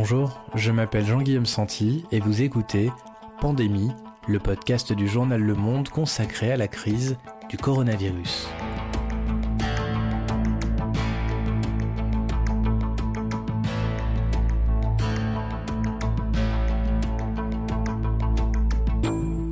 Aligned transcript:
Bonjour, 0.00 0.40
je 0.54 0.70
m'appelle 0.70 1.04
Jean-Guillaume 1.04 1.44
Santi 1.44 2.04
et 2.12 2.20
vous 2.20 2.40
écoutez 2.42 2.92
Pandémie, 3.40 3.90
le 4.28 4.38
podcast 4.38 4.92
du 4.92 5.08
journal 5.08 5.40
Le 5.40 5.56
Monde 5.56 5.88
consacré 5.88 6.52
à 6.52 6.56
la 6.56 6.68
crise 6.68 7.16
du 7.48 7.56
coronavirus. 7.56 8.46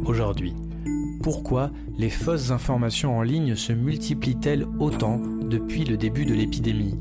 Aujourd'hui, 0.05 0.55
pourquoi 1.25 1.73
les 1.99 2.09
fausses 2.09 2.53
informations 2.53 3.19
en 3.19 3.23
ligne 3.23 3.57
se 3.57 3.73
multiplient-elles 3.73 4.65
autant 4.79 5.19
depuis 5.19 5.85
le 5.85 5.97
début 5.97 6.25
de 6.25 6.35
l'épidémie? 6.35 6.95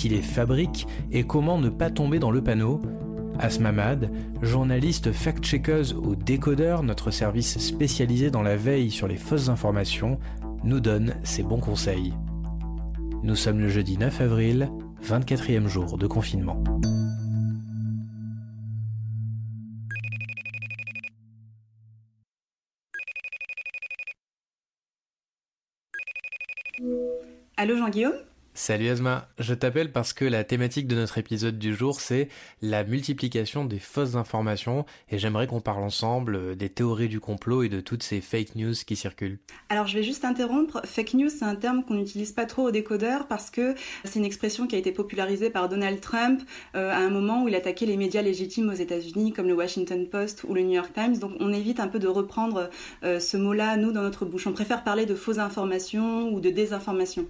Qui 0.00 0.08
les 0.08 0.22
fabrique 0.22 0.86
et 1.12 1.24
comment 1.24 1.58
ne 1.58 1.68
pas 1.68 1.90
tomber 1.90 2.18
dans 2.18 2.30
le 2.30 2.42
panneau? 2.42 2.80
Asmamad, 3.38 4.10
journaliste 4.40 5.12
fact-checkeuse 5.12 5.92
au 5.92 6.14
Décodeur, 6.14 6.82
notre 6.82 7.10
service 7.10 7.58
spécialisé 7.58 8.30
dans 8.30 8.40
la 8.40 8.56
veille 8.56 8.90
sur 8.90 9.06
les 9.06 9.18
fausses 9.18 9.50
informations, 9.50 10.18
nous 10.64 10.80
donne 10.80 11.16
ses 11.22 11.42
bons 11.42 11.60
conseils. 11.60 12.14
Nous 13.22 13.36
sommes 13.36 13.60
le 13.60 13.68
jeudi 13.68 13.98
9 13.98 14.22
avril, 14.22 14.70
24e 15.04 15.66
jour 15.66 15.98
de 15.98 16.06
confinement. 16.06 16.64
Allô 27.58 27.76
Jean-Guillaume? 27.76 28.29
Salut 28.52 28.88
Asma, 28.88 29.28
je 29.38 29.54
t'appelle 29.54 29.92
parce 29.92 30.12
que 30.12 30.24
la 30.24 30.42
thématique 30.42 30.88
de 30.88 30.96
notre 30.96 31.18
épisode 31.18 31.56
du 31.56 31.72
jour 31.72 32.00
c'est 32.00 32.28
la 32.62 32.82
multiplication 32.82 33.64
des 33.64 33.78
fausses 33.78 34.16
informations 34.16 34.84
et 35.08 35.18
j'aimerais 35.18 35.46
qu'on 35.46 35.60
parle 35.60 35.84
ensemble 35.84 36.34
euh, 36.34 36.54
des 36.56 36.68
théories 36.68 37.08
du 37.08 37.20
complot 37.20 37.62
et 37.62 37.68
de 37.68 37.80
toutes 37.80 38.02
ces 38.02 38.20
fake 38.20 38.56
news 38.56 38.74
qui 38.84 38.96
circulent. 38.96 39.38
Alors 39.68 39.86
je 39.86 39.96
vais 39.96 40.02
juste 40.02 40.24
interrompre, 40.24 40.82
fake 40.84 41.14
news 41.14 41.28
c'est 41.28 41.44
un 41.44 41.54
terme 41.54 41.84
qu'on 41.84 41.94
n'utilise 41.94 42.32
pas 42.32 42.44
trop 42.44 42.64
au 42.64 42.70
décodeur 42.72 43.28
parce 43.28 43.50
que 43.50 43.76
c'est 44.02 44.18
une 44.18 44.24
expression 44.24 44.66
qui 44.66 44.74
a 44.74 44.80
été 44.80 44.90
popularisée 44.90 45.50
par 45.50 45.68
Donald 45.68 46.00
Trump 46.00 46.42
euh, 46.74 46.90
à 46.90 46.98
un 46.98 47.10
moment 47.10 47.44
où 47.44 47.48
il 47.48 47.54
attaquait 47.54 47.86
les 47.86 47.96
médias 47.96 48.22
légitimes 48.22 48.68
aux 48.68 48.74
États-Unis 48.74 49.32
comme 49.32 49.46
le 49.46 49.54
Washington 49.54 50.08
Post 50.08 50.44
ou 50.48 50.54
le 50.54 50.62
New 50.62 50.74
York 50.74 50.92
Times 50.92 51.18
donc 51.18 51.34
on 51.38 51.52
évite 51.52 51.78
un 51.78 51.88
peu 51.88 52.00
de 52.00 52.08
reprendre 52.08 52.68
euh, 53.04 53.20
ce 53.20 53.36
mot-là 53.36 53.76
nous 53.76 53.92
dans 53.92 54.02
notre 54.02 54.24
bouche, 54.24 54.48
on 54.48 54.52
préfère 54.52 54.82
parler 54.82 55.06
de 55.06 55.14
fausses 55.14 55.38
informations 55.38 56.30
ou 56.32 56.40
de 56.40 56.50
désinformation. 56.50 57.26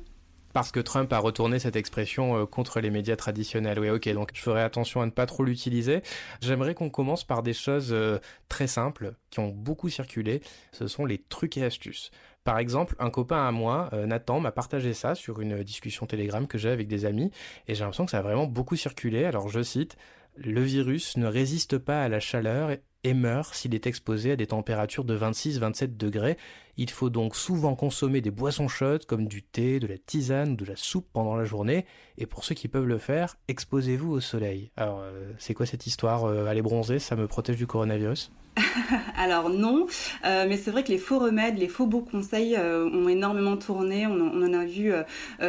Parce 0.53 0.73
que 0.73 0.81
Trump 0.81 1.12
a 1.12 1.19
retourné 1.19 1.59
cette 1.59 1.77
expression 1.77 2.37
euh, 2.37 2.47
contre 2.47 2.81
les 2.81 2.91
médias 2.91 3.17
traditionnels. 3.17 3.79
Oui, 3.79 3.91
ok, 3.91 4.09
donc 4.12 4.31
je 4.34 4.41
ferai 4.41 4.62
attention 4.62 5.01
à 5.01 5.06
ne 5.06 5.11
pas 5.11 5.27
trop 5.27 5.45
l'utiliser. 5.45 6.03
J'aimerais 6.41 6.75
qu'on 6.75 6.91
commence 6.91 7.25
par 7.25 7.43
des 7.43 7.53
choses 7.53 7.93
euh, 7.93 8.19
très 8.48 8.67
simples 8.67 9.15
qui 9.31 9.41
ont 9.41 9.48
beaucoup 9.48 9.89
circulé. 9.89 10.41
Ce 10.73 10.87
sont 10.89 11.05
les 11.05 11.19
trucs 11.19 11.56
et 11.56 11.65
astuces. 11.65 12.11
Par 12.45 12.59
exemple, 12.59 12.97
un 12.98 13.11
copain 13.11 13.47
à 13.47 13.53
moi, 13.53 13.91
euh, 13.93 14.06
Nathan, 14.06 14.41
m'a 14.41 14.51
partagé 14.51 14.95
ça 14.95 15.15
sur 15.15 15.41
une 15.41 15.62
discussion 15.62 16.06
Telegram 16.06 16.47
que 16.47 16.59
j'ai 16.59 16.71
avec 16.71 16.89
des 16.89 17.05
amis, 17.05 17.31
et 17.69 17.75
j'ai 17.75 17.81
l'impression 17.81 18.06
que 18.06 18.11
ça 18.11 18.19
a 18.19 18.23
vraiment 18.23 18.47
beaucoup 18.47 18.77
circulé. 18.77 19.25
Alors 19.25 19.48
je 19.48 19.62
cite, 19.62 19.97
le 20.37 20.62
virus 20.62 21.17
ne 21.17 21.27
résiste 21.27 21.78
pas 21.78 22.03
à 22.03 22.09
la 22.09 22.19
chaleur 22.19 22.71
et 23.05 23.15
meurt 23.15 23.55
s'il 23.55 23.75
est 23.75 23.87
exposé 23.87 24.33
à 24.33 24.37
des 24.37 24.47
températures 24.47 25.05
de 25.05 25.17
26-27 25.17 25.97
degrés. 25.97 26.37
Il 26.81 26.89
faut 26.89 27.11
donc 27.11 27.36
souvent 27.36 27.75
consommer 27.75 28.23
des 28.23 28.31
boissons 28.31 28.67
chaudes 28.67 29.05
comme 29.05 29.27
du 29.27 29.42
thé, 29.42 29.81
de 29.81 29.86
la 29.86 29.98
tisane 29.98 30.53
ou 30.53 30.56
de 30.56 30.64
la 30.64 30.77
soupe 30.77 31.06
pendant 31.12 31.37
la 31.37 31.45
journée. 31.45 31.84
Et 32.17 32.25
pour 32.25 32.42
ceux 32.42 32.55
qui 32.55 32.69
peuvent 32.69 32.87
le 32.87 32.97
faire, 32.97 33.37
exposez-vous 33.48 34.11
au 34.11 34.20
soleil. 34.20 34.70
Alors, 34.78 35.00
euh, 35.03 35.31
c'est 35.37 35.53
quoi 35.53 35.67
cette 35.67 35.87
histoire 35.87 36.25
euh, 36.25 36.47
Aller 36.47 36.62
bronzer, 36.62 36.98
ça 36.98 37.17
me 37.17 37.27
protège 37.27 37.56
du 37.56 37.67
coronavirus? 37.67 38.33
Alors 39.17 39.48
non, 39.50 39.87
euh, 40.25 40.47
mais 40.48 40.56
c'est 40.56 40.70
vrai 40.70 40.83
que 40.83 40.89
les 40.89 40.98
faux 40.98 41.19
remèdes, 41.19 41.56
les 41.56 41.69
faux 41.69 41.87
beaux 41.87 42.00
conseils 42.00 42.56
ont 42.59 43.09
énormément 43.09 43.56
tourné. 43.56 44.06
On, 44.06 44.43
en 44.43 44.53
a 44.53 44.65
vu 44.65 44.93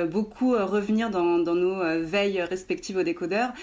beaucoup 0.09 0.51
revenir 0.51 1.09
dans, 1.09 1.37
nos 1.37 2.03
veilles 2.03 2.41
respectives 2.43 2.97
au 2.97 3.03
décodeur. 3.03 3.53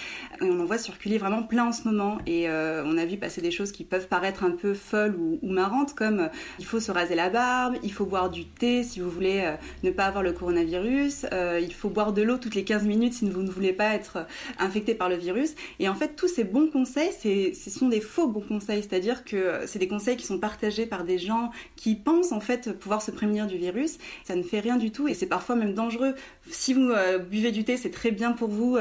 Et 0.41 0.45
on 0.45 0.59
en 0.59 0.65
voit 0.65 0.79
circuler 0.79 1.19
vraiment 1.19 1.45
plein 1.45 1.67
en 1.67 1.73
ce 1.73 1.85
moment. 1.85 2.19
Et 2.27 2.49
on 2.49 2.99
a 2.99 3.07
vu 3.07 3.17
passer 3.17 3.41
des 3.41 3.53
choses 3.53 3.71
qui 3.71 3.85
peuvent 3.85 4.09
paraître 4.09 4.43
un 4.43 4.51
peu 4.51 4.75
folles 4.75 5.15
ou, 5.17 5.39
ou 5.41 5.53
marrantes, 5.53 5.95
comme 5.95 6.31
il 6.59 6.65
faut 6.65 6.81
se 6.81 6.91
raser 6.91 7.15
la 7.15 7.31
barbe 7.31 7.58
il 7.83 7.93
faut 7.93 8.07
boire 8.07 8.31
du 8.31 8.45
thé 8.45 8.83
si 8.83 9.01
vous 9.01 9.11
voulez 9.11 9.41
euh, 9.45 9.57
ne 9.83 9.91
pas 9.91 10.07
avoir 10.07 10.23
le 10.23 10.33
coronavirus, 10.33 11.27
euh, 11.33 11.61
il 11.63 11.73
faut 11.73 11.89
boire 11.89 12.13
de 12.13 12.23
l'eau 12.23 12.37
toutes 12.37 12.55
les 12.55 12.65
15 12.65 12.85
minutes 12.85 13.15
si 13.15 13.29
vous 13.29 13.43
ne 13.43 13.51
voulez 13.51 13.73
pas 13.73 13.95
être 13.95 14.19
euh, 14.19 14.25
infecté 14.59 14.95
par 14.95 15.09
le 15.09 15.17
virus. 15.17 15.55
Et 15.79 15.89
en 15.89 15.95
fait, 15.95 16.17
tous 16.17 16.29
ces 16.29 16.45
bons 16.45 16.69
conseils, 16.69 17.11
ce 17.55 17.71
sont 17.71 17.89
des 17.89 18.01
faux 18.01 18.29
bons 18.29 18.41
conseils, 18.41 18.83
c'est-à-dire 18.83 19.25
que 19.25 19.61
c'est 19.67 19.79
des 19.79 19.89
conseils 19.89 20.17
qui 20.17 20.27
sont 20.27 20.39
partagés 20.39 20.87
par 20.87 21.05
des 21.05 21.19
gens 21.19 21.51
qui 21.77 21.95
pensent 21.95 22.33
en 22.33 22.41
fait 22.41 22.73
pouvoir 22.73 23.03
se 23.03 23.11
prémunir 23.11 23.47
du 23.47 23.57
virus. 23.57 23.99
Ça 24.25 24.35
ne 24.37 24.43
fait 24.43 24.61
rien 24.61 24.77
du 24.77 24.91
tout 24.91 25.09
et 25.09 25.15
c'est 25.15 25.27
parfois 25.27 25.57
même 25.57 25.75
dangereux. 25.75 26.15
Si 26.51 26.75
vous 26.75 26.91
buvez 27.31 27.53
du 27.53 27.65
thé, 27.65 27.77
c'est 27.77 27.91
très 27.91 28.11
bien 28.11 28.33
pour 28.33 28.49
vous, 28.49 28.79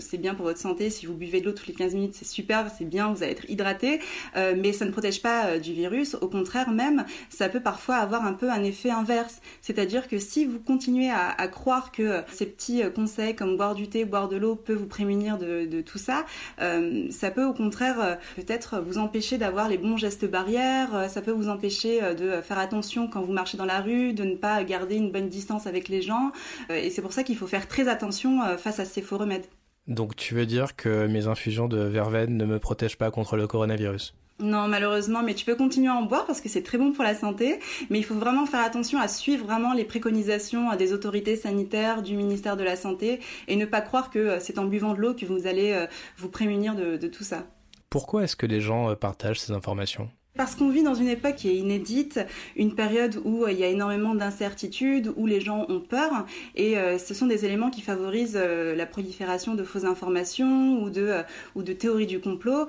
c'est 0.00 0.18
bien 0.18 0.34
pour 0.34 0.44
votre 0.44 0.58
santé. 0.58 0.90
Si 0.90 1.06
vous 1.06 1.14
buvez 1.14 1.40
de 1.40 1.46
l'eau 1.46 1.52
toutes 1.52 1.66
les 1.66 1.74
15 1.74 1.94
minutes, 1.94 2.14
c'est 2.14 2.26
super, 2.26 2.70
c'est 2.76 2.84
bien, 2.84 3.12
vous 3.12 3.22
allez 3.22 3.32
être 3.32 3.48
hydraté, 3.48 4.00
mais 4.34 4.72
ça 4.72 4.84
ne 4.84 4.90
protège 4.90 5.22
pas 5.22 5.58
du 5.58 5.72
virus. 5.72 6.16
Au 6.20 6.28
contraire 6.28 6.70
même, 6.70 7.04
ça 7.28 7.48
peut 7.48 7.60
parfois 7.60 7.96
avoir 8.00 8.24
un 8.24 8.32
peu 8.32 8.50
un 8.50 8.62
effet 8.62 8.90
inverse. 8.90 9.40
C'est-à-dire 9.62 10.08
que 10.08 10.18
si 10.18 10.44
vous 10.44 10.58
continuez 10.58 11.10
à, 11.10 11.48
croire 11.48 11.92
que 11.92 12.22
ces 12.32 12.46
petits 12.46 12.82
euh, 12.82 12.90
conseils 12.90 13.34
comme 13.34 13.56
boire 13.56 13.74
du 13.74 13.88
thé, 13.88 14.04
boire 14.04 14.28
de 14.28 14.36
l'eau 14.36 14.54
peut 14.54 14.74
vous 14.74 14.86
prémunir 14.86 15.38
de, 15.38 15.80
tout 15.80 15.98
ça, 15.98 16.24
euh, 16.60 17.06
ça 17.10 17.30
peut 17.30 17.44
au 17.44 17.52
contraire 17.52 18.00
euh, 18.00 18.14
peut-être 18.36 18.80
vous 18.80 18.98
empêcher 18.98 19.38
d'avoir 19.38 19.68
les 19.68 19.78
bons 19.78 19.96
gestes 19.96 20.30
barrières, 20.30 21.08
ça 21.08 21.22
peut 21.22 21.30
vous 21.30 21.48
empêcher 21.48 22.00
de 22.14 22.40
faire 22.40 22.58
attention 22.58 23.08
quand 23.08 23.22
vous 23.22 23.32
marchez 23.32 23.56
dans 23.56 23.64
la 23.64 23.80
rue, 23.80 24.12
de 24.12 24.24
ne 24.24 24.36
pas 24.36 24.62
garder 24.64 24.96
une 24.96 25.10
bonne 25.10 25.28
distance 25.28 25.66
avec 25.66 25.88
les 25.88 26.02
gens. 26.02 26.32
et 26.68 26.90
c'est 26.90 27.02
pour 27.02 27.12
ça 27.12 27.22
qu'il 27.22 27.36
faut 27.36 27.46
faire 27.46 27.68
très 27.68 27.88
attention 27.88 28.40
face 28.56 28.80
à 28.80 28.84
ces 28.84 29.02
faux 29.02 29.18
remèdes. 29.18 29.46
Donc 29.86 30.16
tu 30.16 30.34
veux 30.34 30.46
dire 30.46 30.76
que 30.76 31.06
mes 31.06 31.26
infusions 31.26 31.68
de 31.68 31.78
verveine 31.78 32.36
ne 32.36 32.44
me 32.44 32.58
protègent 32.58 32.98
pas 32.98 33.10
contre 33.10 33.36
le 33.36 33.46
coronavirus? 33.46 34.14
Non, 34.40 34.68
malheureusement, 34.68 35.22
mais 35.22 35.34
tu 35.34 35.44
peux 35.44 35.54
continuer 35.54 35.88
à 35.88 35.94
en 35.94 36.02
boire 36.02 36.26
parce 36.26 36.40
que 36.40 36.48
c'est 36.48 36.62
très 36.62 36.78
bon 36.78 36.92
pour 36.92 37.04
la 37.04 37.14
santé. 37.14 37.60
Mais 37.90 37.98
il 37.98 38.04
faut 38.04 38.14
vraiment 38.14 38.46
faire 38.46 38.60
attention 38.60 38.98
à 38.98 39.08
suivre 39.08 39.44
vraiment 39.44 39.72
les 39.72 39.84
préconisations 39.84 40.74
des 40.76 40.92
autorités 40.92 41.36
sanitaires, 41.36 42.02
du 42.02 42.16
ministère 42.16 42.56
de 42.56 42.64
la 42.64 42.76
Santé, 42.76 43.20
et 43.48 43.56
ne 43.56 43.66
pas 43.66 43.80
croire 43.80 44.10
que 44.10 44.18
euh, 44.18 44.40
c'est 44.40 44.58
en 44.58 44.64
buvant 44.64 44.94
de 44.94 45.00
l'eau 45.00 45.14
que 45.14 45.26
vous 45.26 45.46
allez 45.46 45.72
euh, 45.72 45.86
vous 46.16 46.28
prémunir 46.28 46.74
de, 46.74 46.96
tout 47.08 47.24
ça. 47.24 47.46
Pourquoi 47.88 48.24
est-ce 48.24 48.36
que 48.36 48.46
les 48.46 48.60
gens 48.60 48.90
euh, 48.90 48.94
partagent 48.94 49.40
ces 49.40 49.52
informations? 49.52 50.10
Parce 50.36 50.54
qu'on 50.54 50.70
vit 50.70 50.82
dans 50.82 50.94
une 50.94 51.08
époque 51.08 51.36
qui 51.36 51.48
est 51.48 51.56
inédite, 51.56 52.20
une 52.54 52.74
période 52.74 53.20
où 53.24 53.44
euh, 53.44 53.52
il 53.52 53.58
y 53.58 53.64
a 53.64 53.66
énormément 53.66 54.14
d'incertitudes, 54.14 55.12
où 55.16 55.26
les 55.26 55.40
gens 55.40 55.66
ont 55.68 55.80
peur, 55.80 56.24
et 56.54 56.78
euh, 56.78 56.98
ce 56.98 57.14
sont 57.14 57.26
des 57.26 57.44
éléments 57.44 57.70
qui 57.70 57.80
favorisent 57.80 58.38
euh, 58.40 58.76
la 58.76 58.86
prolifération 58.86 59.54
de 59.54 59.64
fausses 59.64 59.84
informations 59.84 60.82
ou 60.82 60.90
de, 60.90 61.72
théories 61.72 62.06
du 62.06 62.20
complot. 62.20 62.66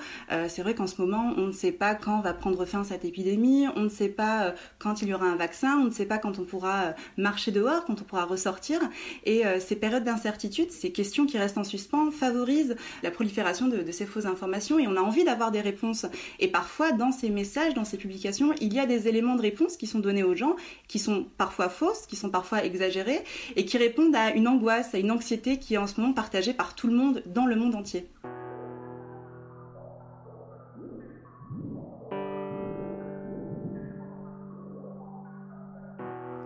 c'est 0.48 0.62
vrai 0.62 0.76
qu'en 0.76 0.88
ce 0.88 1.02
moment, 1.02 1.34
on 1.38 1.48
ne 1.48 1.52
sait 1.52 1.72
pas 1.72 1.96
quand 1.96 2.22
va 2.22 2.34
prendre 2.34 2.66
fin 2.66 2.84
cette 2.84 3.04
épidémie, 3.06 3.66
on 3.76 3.82
ne 3.82 3.90
sait 3.90 4.10
pas 4.10 4.54
quand 4.80 5.02
il 5.02 5.10
y 5.10 5.14
aura 5.14 5.26
un 5.26 5.36
vaccin, 5.36 5.80
on 5.80 5.86
ne 5.86 5.92
sait 5.92 6.06
pas 6.06 6.18
quand 6.18 6.40
on 6.40 6.44
pourra 6.44 6.94
marcher 7.18 7.52
dehors, 7.52 7.86
quand 7.86 8.00
on 8.02 8.04
pourra 8.04 8.26
ressortir, 8.26 8.80
et 9.26 9.44
ces 9.60 9.76
périodes 9.76 10.04
d'incertitude, 10.04 10.72
ces 10.72 10.92
questions 10.92 11.26
qui 11.26 11.38
restent 11.38 11.58
en 11.58 11.64
suspens, 11.64 12.12
favorisent 12.12 12.76
la 13.04 13.12
prolifération 13.12 13.68
de, 13.68 13.78
de 13.78 13.92
ces 13.92 14.06
fausses 14.06 14.26
informations, 14.26 14.80
et 14.80 14.88
on 14.88 14.96
a 14.96 15.02
envie 15.02 15.24
d'avoir 15.24 15.52
des 15.52 15.62
réponses. 15.62 16.06
Et 16.40 16.48
parfois, 16.48 16.92
dans 16.92 17.12
ces 17.12 17.30
messages, 17.30 17.51
dans 17.76 17.86
ces 17.86 17.98
publications, 17.98 18.54
il 18.62 18.74
y 18.74 18.80
a 18.80 18.86
des 18.86 19.08
éléments 19.08 19.36
de 19.36 19.42
réponse 19.42 19.78
qui 19.78 19.88
sont 19.88 20.00
donnés 20.00 20.24
aux 20.24 20.36
gens, 20.36 20.56
qui 20.88 21.00
sont 21.00 21.26
parfois 21.38 21.70
fausses, 21.70 22.06
qui 22.08 22.16
sont 22.16 22.30
parfois 22.30 22.64
exagérées, 22.64 23.24
et 23.56 23.66
qui 23.66 23.78
répondent 23.78 24.16
à 24.16 24.34
une 24.34 24.48
angoisse, 24.48 24.94
à 24.96 25.00
une 25.00 25.12
anxiété 25.12 25.58
qui 25.58 25.74
est 25.74 25.78
en 25.78 25.88
ce 25.88 26.00
moment 26.00 26.14
partagée 26.14 26.54
par 26.54 26.76
tout 26.76 26.88
le 26.88 26.94
monde 26.94 27.24
dans 27.26 27.46
le 27.46 27.56
monde 27.56 27.76
entier. 27.76 28.08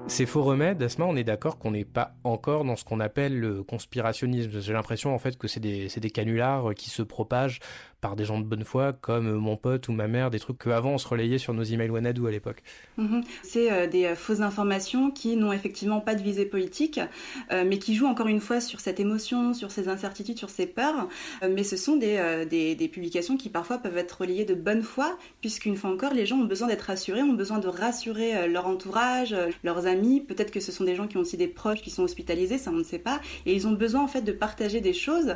Ces 0.07 0.27
faux 0.27 0.43
remèdes, 0.43 0.81
Asma, 0.83 1.05
on 1.05 1.15
est 1.15 1.23
d'accord 1.23 1.57
qu'on 1.57 1.71
n'est 1.71 1.83
pas 1.83 2.13
encore 2.23 2.63
dans 2.63 2.75
ce 2.75 2.85
qu'on 2.85 2.99
appelle 2.99 3.39
le 3.39 3.63
conspirationnisme. 3.63 4.61
J'ai 4.61 4.71
l'impression 4.71 5.13
en 5.15 5.17
fait 5.17 5.35
que 5.35 5.47
c'est 5.47 5.59
des, 5.59 5.87
des 5.87 6.09
canulars 6.11 6.75
qui 6.75 6.91
se 6.91 7.01
propagent 7.01 7.59
par 8.01 8.15
des 8.15 8.25
gens 8.25 8.39
de 8.39 8.45
bonne 8.45 8.63
foi 8.63 8.93
comme 8.93 9.31
mon 9.33 9.57
pote 9.57 9.87
ou 9.87 9.91
ma 9.91 10.07
mère, 10.07 10.29
des 10.29 10.39
trucs 10.39 10.57
qu'avant 10.57 10.91
on 10.91 10.97
se 10.97 11.07
relayait 11.07 11.37
sur 11.37 11.53
nos 11.53 11.63
emails 11.63 11.89
Wanadu 11.89 12.27
à 12.27 12.31
l'époque. 12.31 12.61
Mhm. 12.97 13.23
C'est 13.43 13.71
euh, 13.71 13.87
des 13.87 14.05
euh, 14.05 14.15
fausses 14.15 14.41
informations 14.41 15.11
qui 15.11 15.35
n'ont 15.35 15.51
effectivement 15.51 16.01
pas 16.01 16.15
de 16.15 16.21
visée 16.21 16.45
politique, 16.45 16.99
euh, 17.51 17.63
mais 17.65 17.79
qui 17.79 17.95
jouent 17.95 18.07
encore 18.07 18.27
une 18.27 18.39
fois 18.39 18.61
sur 18.61 18.79
cette 18.79 18.99
émotion, 18.99 19.53
sur 19.53 19.71
ces 19.71 19.87
incertitudes, 19.89 20.37
sur 20.37 20.49
ces 20.49 20.65
peurs. 20.65 21.07
mais 21.49 21.63
ce 21.63 21.77
sont 21.77 21.95
des, 21.95 22.45
des, 22.49 22.87
publications 22.87 23.37
qui 23.37 23.49
parfois 23.49 23.77
peuvent 23.77 23.97
être 23.97 24.21
relayées 24.21 24.45
de 24.45 24.53
bonne 24.53 24.83
foi, 24.83 25.17
puisqu'une 25.41 25.75
fois 25.75 25.89
encore, 25.89 26.13
les 26.13 26.25
gens 26.25 26.37
ont 26.37 26.45
besoin 26.45 26.67
d'être 26.67 26.83
rassurés, 26.83 27.21
ont 27.21 27.33
besoin 27.33 27.59
de 27.59 27.67
rassurer 27.67 28.47
leur 28.47 28.67
entourage, 28.67 29.35
leurs 29.63 29.87
amis 29.87 30.21
peut-être 30.21 30.51
que 30.51 30.59
ce 30.59 30.71
sont 30.71 30.83
des 30.83 30.95
gens 30.95 31.07
qui 31.07 31.17
ont 31.17 31.21
aussi 31.21 31.37
des 31.37 31.47
proches 31.47 31.81
qui 31.81 31.89
sont 31.89 32.03
hospitalisés, 32.03 32.57
ça 32.57 32.71
on 32.71 32.77
ne 32.77 32.83
sait 32.83 32.99
pas, 32.99 33.19
et 33.45 33.53
ils 33.53 33.67
ont 33.67 33.71
besoin 33.71 34.01
en 34.01 34.07
fait 34.07 34.21
de 34.21 34.31
partager 34.31 34.81
des 34.81 34.93
choses 34.93 35.35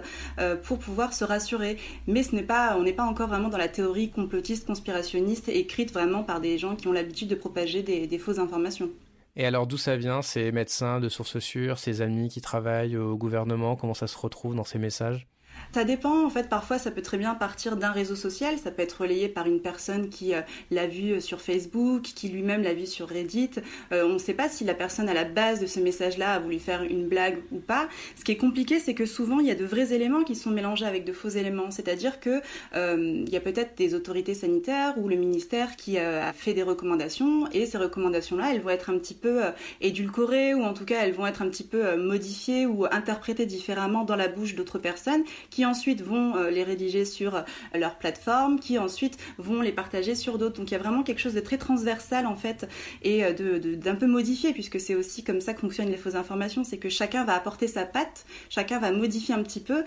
pour 0.64 0.80
pouvoir 0.80 1.14
se 1.14 1.24
rassurer. 1.24 1.78
Mais 2.08 2.24
ce 2.24 2.36
n'est 2.36 2.44
on 2.78 2.84
n'est 2.84 2.94
pas 2.94 3.04
encore 3.04 3.28
vraiment 3.28 3.50
dans 3.50 3.58
la 3.58 3.68
théorie 3.68 4.10
complotiste, 4.10 4.68
conspirationniste, 4.68 5.50
écrite 5.50 5.92
vraiment 5.94 6.24
par 6.24 6.42
des 6.42 6.58
gens 6.58 6.76
qui 6.76 6.88
ont 6.88 6.92
l'habitude 6.92 7.28
de 7.28 7.36
propager 7.36 7.82
des 7.84 8.18
fausses 8.18 8.40
informations. 8.40 8.90
Et 9.36 9.46
alors 9.46 9.68
d'où 9.68 9.78
ça 9.78 9.96
vient, 9.96 10.22
ces 10.22 10.52
médecins 10.52 11.00
de 11.00 11.08
sources 11.08 11.40
sûres, 11.40 11.78
ces 11.80 12.02
amis 12.02 12.30
qui 12.30 12.42
travaillent 12.42 12.98
au 12.98 13.16
gouvernement, 13.16 13.76
comment 13.76 13.94
ça 13.94 14.08
se 14.08 14.18
retrouve 14.18 14.56
dans 14.56 14.64
ces 14.64 14.80
messages? 14.80 15.28
Ça 15.72 15.84
dépend, 15.84 16.26
en 16.26 16.30
fait, 16.30 16.50
parfois 16.50 16.80
ça 16.80 16.90
peut 16.90 17.02
très 17.02 17.18
bien 17.18 17.36
partir 17.36 17.78
d'un 17.78 17.92
réseau 17.92 18.16
social, 18.16 18.58
ça 18.58 18.72
peut 18.72 18.82
être 18.82 19.02
relayé 19.02 19.30
par 19.30 19.46
une 19.46 19.60
personne 19.60 20.10
qui 20.10 20.34
euh, 20.34 20.42
l'a 20.72 20.88
vu 20.88 21.12
euh, 21.12 21.20
sur 21.20 21.42
Facebook, 21.42 22.02
qui 22.02 22.30
lui-même 22.30 22.64
l'a 22.64 22.74
vu 22.74 22.88
sur 22.88 23.08
Reddit. 23.08 23.52
Euh, 23.92 24.06
on 24.06 24.14
ne 24.14 24.18
sait 24.18 24.34
pas 24.34 24.50
si 24.50 24.64
la 24.64 24.74
personne 24.74 25.08
à 25.10 25.14
la 25.14 25.26
base 25.26 25.60
de 25.60 25.68
ce 25.68 25.80
message-là 25.80 26.34
a 26.34 26.40
voulu 26.40 26.60
faire 26.60 26.84
une 26.84 27.08
blague 27.08 27.38
ou 27.52 27.60
pas. 27.60 27.88
Ce 28.16 28.24
qui 28.24 28.32
est 28.32 28.38
compliqué, 28.38 28.80
c'est 28.80 28.96
que 28.96 29.06
souvent 29.06 29.40
il 29.40 29.48
y 29.48 29.52
a 29.52 29.56
de 29.56 29.66
vrais 29.66 29.94
éléments 29.94 30.24
qui 30.24 30.36
sont 30.36 30.50
mélangés 30.50 30.86
avec 30.86 31.06
de 31.06 31.14
faux 31.14 31.30
éléments, 31.30 31.72
c'est-à-dire 31.72 32.20
que 32.20 32.42
il 32.76 33.30
y 33.30 33.36
a 33.36 33.40
peut-être 33.40 33.78
des 33.78 33.94
autorités 33.94 34.34
sanitaires 34.34 34.94
ou 34.98 35.08
le 35.08 35.16
ministère 35.16 35.76
qui 35.76 35.98
a 35.98 36.34
fait 36.34 36.54
des 36.54 36.64
recommandations 36.64 37.48
et 37.52 37.66
ces 37.66 37.78
recommandations-là, 37.78 38.54
elles 38.54 38.62
vont 38.62 38.70
être 38.70 38.90
un 38.90 38.98
petit 38.98 39.14
peu 39.14 39.42
édulcorées 39.82 40.54
ou 40.54 40.64
en 40.64 40.74
tout 40.74 40.86
cas 40.86 41.02
elles 41.04 41.14
vont 41.14 41.28
être 41.28 41.42
un 41.42 41.50
petit 41.50 41.64
peu 41.64 41.96
modifiées 41.96 42.66
ou 42.66 42.86
interprétées 42.86 43.46
différemment 43.46 44.04
dans 44.04 44.16
la 44.16 44.28
bouche 44.28 44.56
d'autres 44.56 44.80
personnes 44.80 45.24
qui 45.50 45.66
ensuite 45.66 46.02
vont 46.02 46.36
euh, 46.36 46.50
les 46.50 46.64
rédiger 46.64 47.06
sur 47.06 47.36
euh, 47.36 47.42
leur 47.76 47.96
plateforme, 47.96 48.60
qui 48.60 48.78
ensuite 48.78 49.18
vont 49.38 49.62
les 49.62 49.72
partager 49.72 50.16
sur 50.16 50.38
d'autres. 50.38 50.58
Donc 50.58 50.72
il 50.72 50.74
y 50.74 50.76
a 50.76 50.80
vraiment 50.80 51.04
quelque 51.04 51.20
chose 51.20 51.34
de 51.34 51.40
très 51.40 51.58
transversal 51.58 52.26
en 52.26 52.36
fait 52.36 52.68
et 53.04 53.24
euh, 53.24 53.60
d'un 53.60 53.96
peu 53.96 54.08
modifié 54.08 54.54
puisque 54.54 54.80
c'est 54.80 54.96
aussi 54.96 55.24
comme 55.24 55.42
ça 55.42 55.54
que 55.54 55.62
fonctionnent 55.62 55.90
les 55.90 55.98
fausses 55.98 56.16
informations, 56.16 56.64
c'est 56.64 56.78
que 56.78 56.90
chacun 56.90 57.24
va 57.24 57.34
apporter 57.36 57.68
sa 57.68 57.86
patte, 57.86 58.26
chacun 58.50 58.80
va 58.80 58.92
modifier 58.92 59.34
un 59.34 59.44
petit 59.44 59.60
peu 59.60 59.84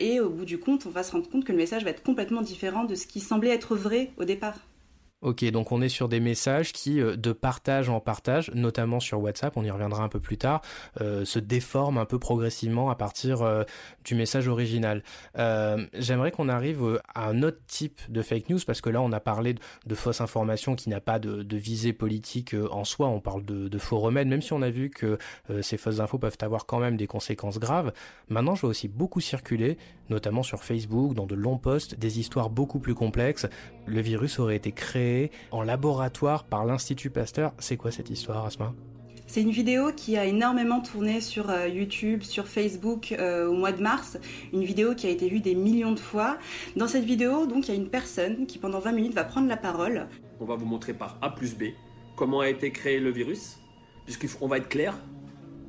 et 0.00 0.20
au 0.20 0.30
bout 0.30 0.44
du 0.44 0.58
compte, 0.58 0.86
on 0.86 0.90
va 0.90 1.02
se 1.02 1.12
rendre 1.12 1.28
compte 1.28 1.44
que 1.44 1.52
le 1.52 1.58
message 1.58 1.84
va 1.84 1.90
être 1.90 2.02
complètement 2.02 2.42
différent 2.42 2.84
de 2.84 2.94
ce 2.94 3.06
qui 3.06 3.20
semblait 3.20 3.50
être 3.50 3.76
vrai 3.76 4.10
au 4.18 4.24
départ. 4.24 4.58
Ok, 5.24 5.42
donc 5.46 5.72
on 5.72 5.80
est 5.80 5.88
sur 5.88 6.10
des 6.10 6.20
messages 6.20 6.74
qui, 6.74 7.00
euh, 7.00 7.16
de 7.16 7.32
partage 7.32 7.88
en 7.88 7.98
partage, 7.98 8.50
notamment 8.52 9.00
sur 9.00 9.22
WhatsApp, 9.22 9.56
on 9.56 9.64
y 9.64 9.70
reviendra 9.70 10.04
un 10.04 10.10
peu 10.10 10.20
plus 10.20 10.36
tard, 10.36 10.60
euh, 11.00 11.24
se 11.24 11.38
déforment 11.38 11.96
un 11.96 12.04
peu 12.04 12.18
progressivement 12.18 12.90
à 12.90 12.94
partir 12.94 13.40
euh, 13.40 13.64
du 14.04 14.16
message 14.16 14.48
original. 14.48 15.02
J'aimerais 15.94 16.30
qu'on 16.30 16.50
arrive 16.50 17.00
à 17.14 17.26
un 17.28 17.42
autre 17.42 17.60
type 17.66 18.02
de 18.10 18.20
fake 18.20 18.50
news, 18.50 18.58
parce 18.66 18.82
que 18.82 18.90
là 18.90 19.00
on 19.00 19.12
a 19.12 19.20
parlé 19.20 19.54
de, 19.86 19.94
fausses 19.94 20.20
informations 20.20 20.76
qui 20.76 20.90
n'a 20.90 21.00
pas 21.00 21.18
de, 21.18 21.56
visée 21.56 21.94
politique 21.94 22.54
en 22.70 22.84
soi, 22.84 23.08
on 23.08 23.20
parle 23.20 23.46
de, 23.46 23.68
de, 23.68 23.78
faux 23.78 24.00
remèdes, 24.00 24.28
même 24.28 24.42
si 24.42 24.52
on 24.52 24.60
a 24.60 24.68
vu 24.68 24.90
que 24.90 25.16
ces 25.62 25.78
fausses 25.78 26.00
infos 26.00 26.18
peuvent 26.18 26.36
avoir 26.42 26.66
quand 26.66 26.80
même 26.80 26.98
des 26.98 27.06
conséquences 27.06 27.58
graves. 27.58 27.92
Maintenant 28.28 28.54
je 28.54 28.60
vois 28.60 28.70
aussi 28.70 28.88
beaucoup 28.88 29.20
circuler, 29.20 29.78
notamment 30.10 30.42
sur 30.42 30.64
Facebook, 30.64 31.14
dans 31.14 31.26
de 31.26 31.34
longs 31.34 31.58
posts, 31.58 31.98
des 31.98 32.20
histoires 32.20 32.50
beaucoup 32.50 32.78
plus 32.78 32.94
complexes. 32.94 33.46
Le 33.86 34.00
virus 34.00 34.38
aurait 34.38 34.56
été 34.56 34.72
créé 34.72 35.13
en 35.50 35.62
laboratoire 35.62 36.44
par 36.44 36.64
l'Institut 36.64 37.10
Pasteur. 37.10 37.52
C'est 37.58 37.76
quoi 37.76 37.90
cette 37.90 38.10
histoire, 38.10 38.44
Asma? 38.44 38.72
C'est 39.26 39.40
une 39.40 39.50
vidéo 39.50 39.90
qui 39.96 40.18
a 40.18 40.26
énormément 40.26 40.80
tourné 40.80 41.20
sur 41.20 41.48
euh, 41.48 41.66
YouTube, 41.66 42.22
sur 42.22 42.46
Facebook 42.46 43.12
euh, 43.12 43.48
au 43.48 43.54
mois 43.54 43.72
de 43.72 43.82
mars. 43.82 44.18
Une 44.52 44.64
vidéo 44.64 44.94
qui 44.94 45.06
a 45.06 45.10
été 45.10 45.28
vue 45.28 45.40
des 45.40 45.54
millions 45.54 45.92
de 45.92 45.98
fois. 45.98 46.36
Dans 46.76 46.88
cette 46.88 47.04
vidéo, 47.04 47.46
donc, 47.46 47.66
il 47.66 47.74
y 47.74 47.74
a 47.74 47.80
une 47.80 47.88
personne 47.88 48.46
qui, 48.46 48.58
pendant 48.58 48.80
20 48.80 48.92
minutes, 48.92 49.14
va 49.14 49.24
prendre 49.24 49.48
la 49.48 49.56
parole. 49.56 50.08
On 50.40 50.44
va 50.44 50.56
vous 50.56 50.66
montrer 50.66 50.92
par 50.92 51.16
A 51.22 51.30
plus 51.30 51.54
B 51.54 51.64
comment 52.16 52.40
a 52.40 52.48
été 52.48 52.70
créé 52.70 53.00
le 53.00 53.10
virus. 53.10 53.58
Puisqu'on 54.04 54.46
va 54.46 54.58
être 54.58 54.68
clair, 54.68 54.98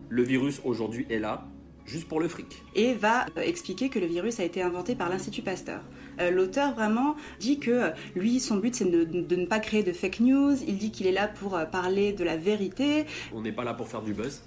le 0.10 0.24
virus 0.24 0.62
aujourd'hui 0.66 1.06
est 1.10 1.20
là 1.20 1.48
juste 1.86 2.08
pour 2.08 2.20
le 2.20 2.28
fric. 2.28 2.64
Et 2.76 2.94
va 2.94 3.26
euh, 3.38 3.42
expliquer 3.42 3.90
que 3.90 4.00
le 4.00 4.06
virus 4.06 4.40
a 4.40 4.44
été 4.44 4.62
inventé 4.62 4.96
par 4.96 5.10
l'Institut 5.10 5.42
Pasteur. 5.42 5.82
Euh, 6.20 6.32
l'auteur 6.32 6.74
vraiment 6.74 7.16
dit 7.40 7.60
que 7.60 7.72
euh, 7.72 7.90
lui, 8.16 8.40
son 8.40 8.58
but, 8.58 8.76
c'est 8.76 8.86
de, 8.86 9.36
ne 9.36 9.46
pas 9.46 9.60
créer 9.60 9.84
de 9.84 9.92
fake 9.92 10.20
news. 10.22 10.56
Il 10.68 10.78
dit 10.78 10.92
qu'il 10.92 11.08
est 11.08 11.12
là 11.12 11.28
pour 11.28 11.60
parler 11.72 12.14
de 12.14 12.24
la 12.24 12.38
vérité. 12.38 13.06
On 13.34 13.42
n'est 13.42 13.52
pas 13.52 13.64
là 13.64 13.74
pour 13.74 13.88
faire 13.88 14.02
du 14.02 14.14
buzz. 14.14 14.42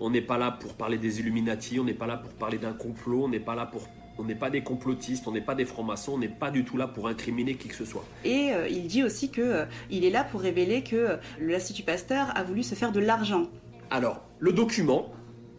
On 0.00 0.10
n'est 0.10 0.22
pas 0.22 0.38
là 0.38 0.50
pour 0.50 0.74
parler 0.74 0.98
des 0.98 1.20
Illuminati. 1.20 1.78
On 1.78 1.84
n'est 1.84 1.94
pas 1.94 2.06
là 2.06 2.16
pour 2.16 2.32
parler 2.32 2.58
d'un 2.58 2.72
complot. 2.72 3.24
On 3.24 3.28
n'est 3.28 3.40
pas 3.40 3.54
là 3.54 3.66
pour 3.66 3.88
on 4.16 4.22
n'est 4.22 4.36
pas 4.36 4.48
des 4.48 4.62
complotistes, 4.62 5.26
on 5.26 5.32
n'est 5.32 5.40
pas 5.40 5.56
des 5.56 5.64
francs-maçons, 5.64 6.12
on 6.12 6.18
n'est 6.18 6.28
pas 6.28 6.52
du 6.52 6.64
tout 6.64 6.76
là 6.76 6.86
pour 6.86 7.08
incriminer 7.08 7.56
qui 7.56 7.66
que 7.66 7.74
ce 7.74 7.84
soit. 7.84 8.04
Et 8.24 8.52
il 8.70 8.86
dit 8.86 9.02
aussi 9.02 9.28
que 9.28 9.64
il 9.90 10.04
est 10.04 10.10
là 10.10 10.22
pour 10.22 10.40
révéler 10.40 10.84
que 10.84 11.18
l'Institut 11.40 11.82
Pasteur 11.82 12.28
a 12.32 12.44
voulu 12.44 12.62
se 12.62 12.76
faire 12.76 12.92
de 12.92 13.00
l'argent. 13.00 13.48
Alors, 13.90 14.22
le 14.38 14.52
document, 14.52 15.12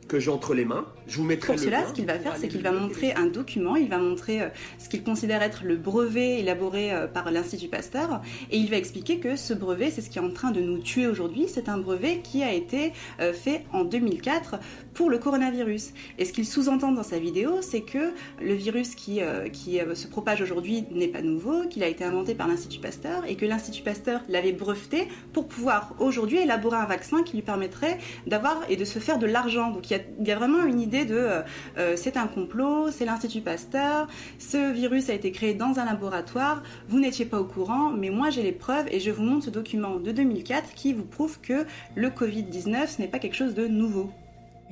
que 0.07 0.19
j'ai 0.19 0.29
entre 0.29 0.53
les 0.53 0.65
mains. 0.65 0.85
Je 1.07 1.17
vous 1.17 1.23
mettrai 1.23 1.53
Pour 1.53 1.61
cela, 1.61 1.87
ce 1.87 1.93
qu'il 1.93 2.05
va 2.05 2.19
faire, 2.19 2.35
c'est 2.37 2.47
qu'il 2.47 2.61
va 2.61 2.71
montrer 2.71 3.13
un 3.13 3.25
document, 3.25 3.75
il 3.75 3.89
va 3.89 3.97
montrer 3.97 4.41
euh, 4.41 4.49
ce 4.77 4.89
qu'il 4.89 5.03
considère 5.03 5.41
être 5.41 5.63
le 5.63 5.75
brevet 5.75 6.39
élaboré 6.39 6.91
euh, 6.91 7.07
par 7.07 7.31
l'Institut 7.31 7.67
Pasteur, 7.67 8.21
et 8.51 8.57
il 8.57 8.69
va 8.69 8.77
expliquer 8.77 9.19
que 9.19 9.35
ce 9.35 9.53
brevet, 9.53 9.91
c'est 9.91 10.01
ce 10.01 10.09
qui 10.09 10.19
est 10.19 10.21
en 10.21 10.31
train 10.31 10.51
de 10.51 10.61
nous 10.61 10.79
tuer 10.79 11.07
aujourd'hui, 11.07 11.45
c'est 11.47 11.69
un 11.69 11.77
brevet 11.77 12.21
qui 12.23 12.43
a 12.43 12.53
été 12.53 12.91
euh, 13.19 13.33
fait 13.33 13.65
en 13.73 13.83
2004 13.83 14.55
pour 14.93 15.09
le 15.09 15.17
coronavirus. 15.17 15.93
Et 16.17 16.25
ce 16.25 16.33
qu'il 16.33 16.45
sous-entend 16.45 16.91
dans 16.91 17.03
sa 17.03 17.19
vidéo, 17.19 17.61
c'est 17.61 17.81
que 17.81 18.13
le 18.41 18.53
virus 18.53 18.95
qui, 18.95 19.19
qui 19.51 19.79
se 19.93 20.07
propage 20.07 20.41
aujourd'hui 20.41 20.85
n'est 20.91 21.09
pas 21.09 21.21
nouveau, 21.21 21.67
qu'il 21.67 21.83
a 21.83 21.87
été 21.87 22.05
inventé 22.05 22.33
par 22.33 22.47
l'Institut 22.47 22.79
Pasteur, 22.79 23.23
et 23.27 23.35
que 23.35 23.45
l'Institut 23.45 23.83
Pasteur 23.83 24.21
l'avait 24.29 24.53
breveté 24.53 25.09
pour 25.33 25.47
pouvoir 25.47 25.93
aujourd'hui 25.99 26.37
élaborer 26.37 26.77
un 26.77 26.85
vaccin 26.85 27.23
qui 27.23 27.35
lui 27.35 27.41
permettrait 27.41 27.97
d'avoir 28.25 28.61
et 28.69 28.77
de 28.77 28.85
se 28.85 28.99
faire 28.99 29.19
de 29.19 29.25
l'argent. 29.25 29.71
Donc 29.71 29.89
il 29.89 29.94
y, 30.21 30.31
a 30.31 30.36
vraiment 30.36 30.65
une 30.65 30.80
idée 30.80 31.06
de 31.06 31.15
euh, 31.15 31.42
euh, 31.77 31.94
c'est 31.95 32.18
un 32.18 32.27
complot, 32.27 32.92
c'est 32.92 33.06
l'Institut 33.06 33.42
Pasteur, 33.42 34.07
ce 34.39 34.74
virus 34.74 35.09
a 35.09 35.13
été 35.13 35.31
créé 35.31 35.53
dans 35.53 35.80
un 35.80 35.86
laboratoire, 35.86 36.63
vous 36.88 37.00
n'étiez 37.00 37.25
pas 37.25 37.39
au 37.39 37.45
courant, 37.45 37.92
mais 37.92 38.09
moi 38.09 38.30
j'ai 38.30 38.44
les 38.44 38.51
preuves 38.51 38.88
et 38.92 39.00
je 39.00 39.12
vous 39.12 39.24
montre 39.24 39.45
ce 39.45 39.50
document 39.50 40.00
de 40.00 40.12
2004 40.12 40.74
qui 40.74 40.94
vous 40.94 41.06
prouve 41.06 41.39
que 41.42 41.65
le 41.95 42.09
Covid-19 42.09 42.88
ce 42.88 43.01
n'est 43.01 43.07
pas 43.07 43.19
quelque 43.19 43.36
chose 43.36 43.53
de 43.53 43.68
nouveau. 43.68 44.12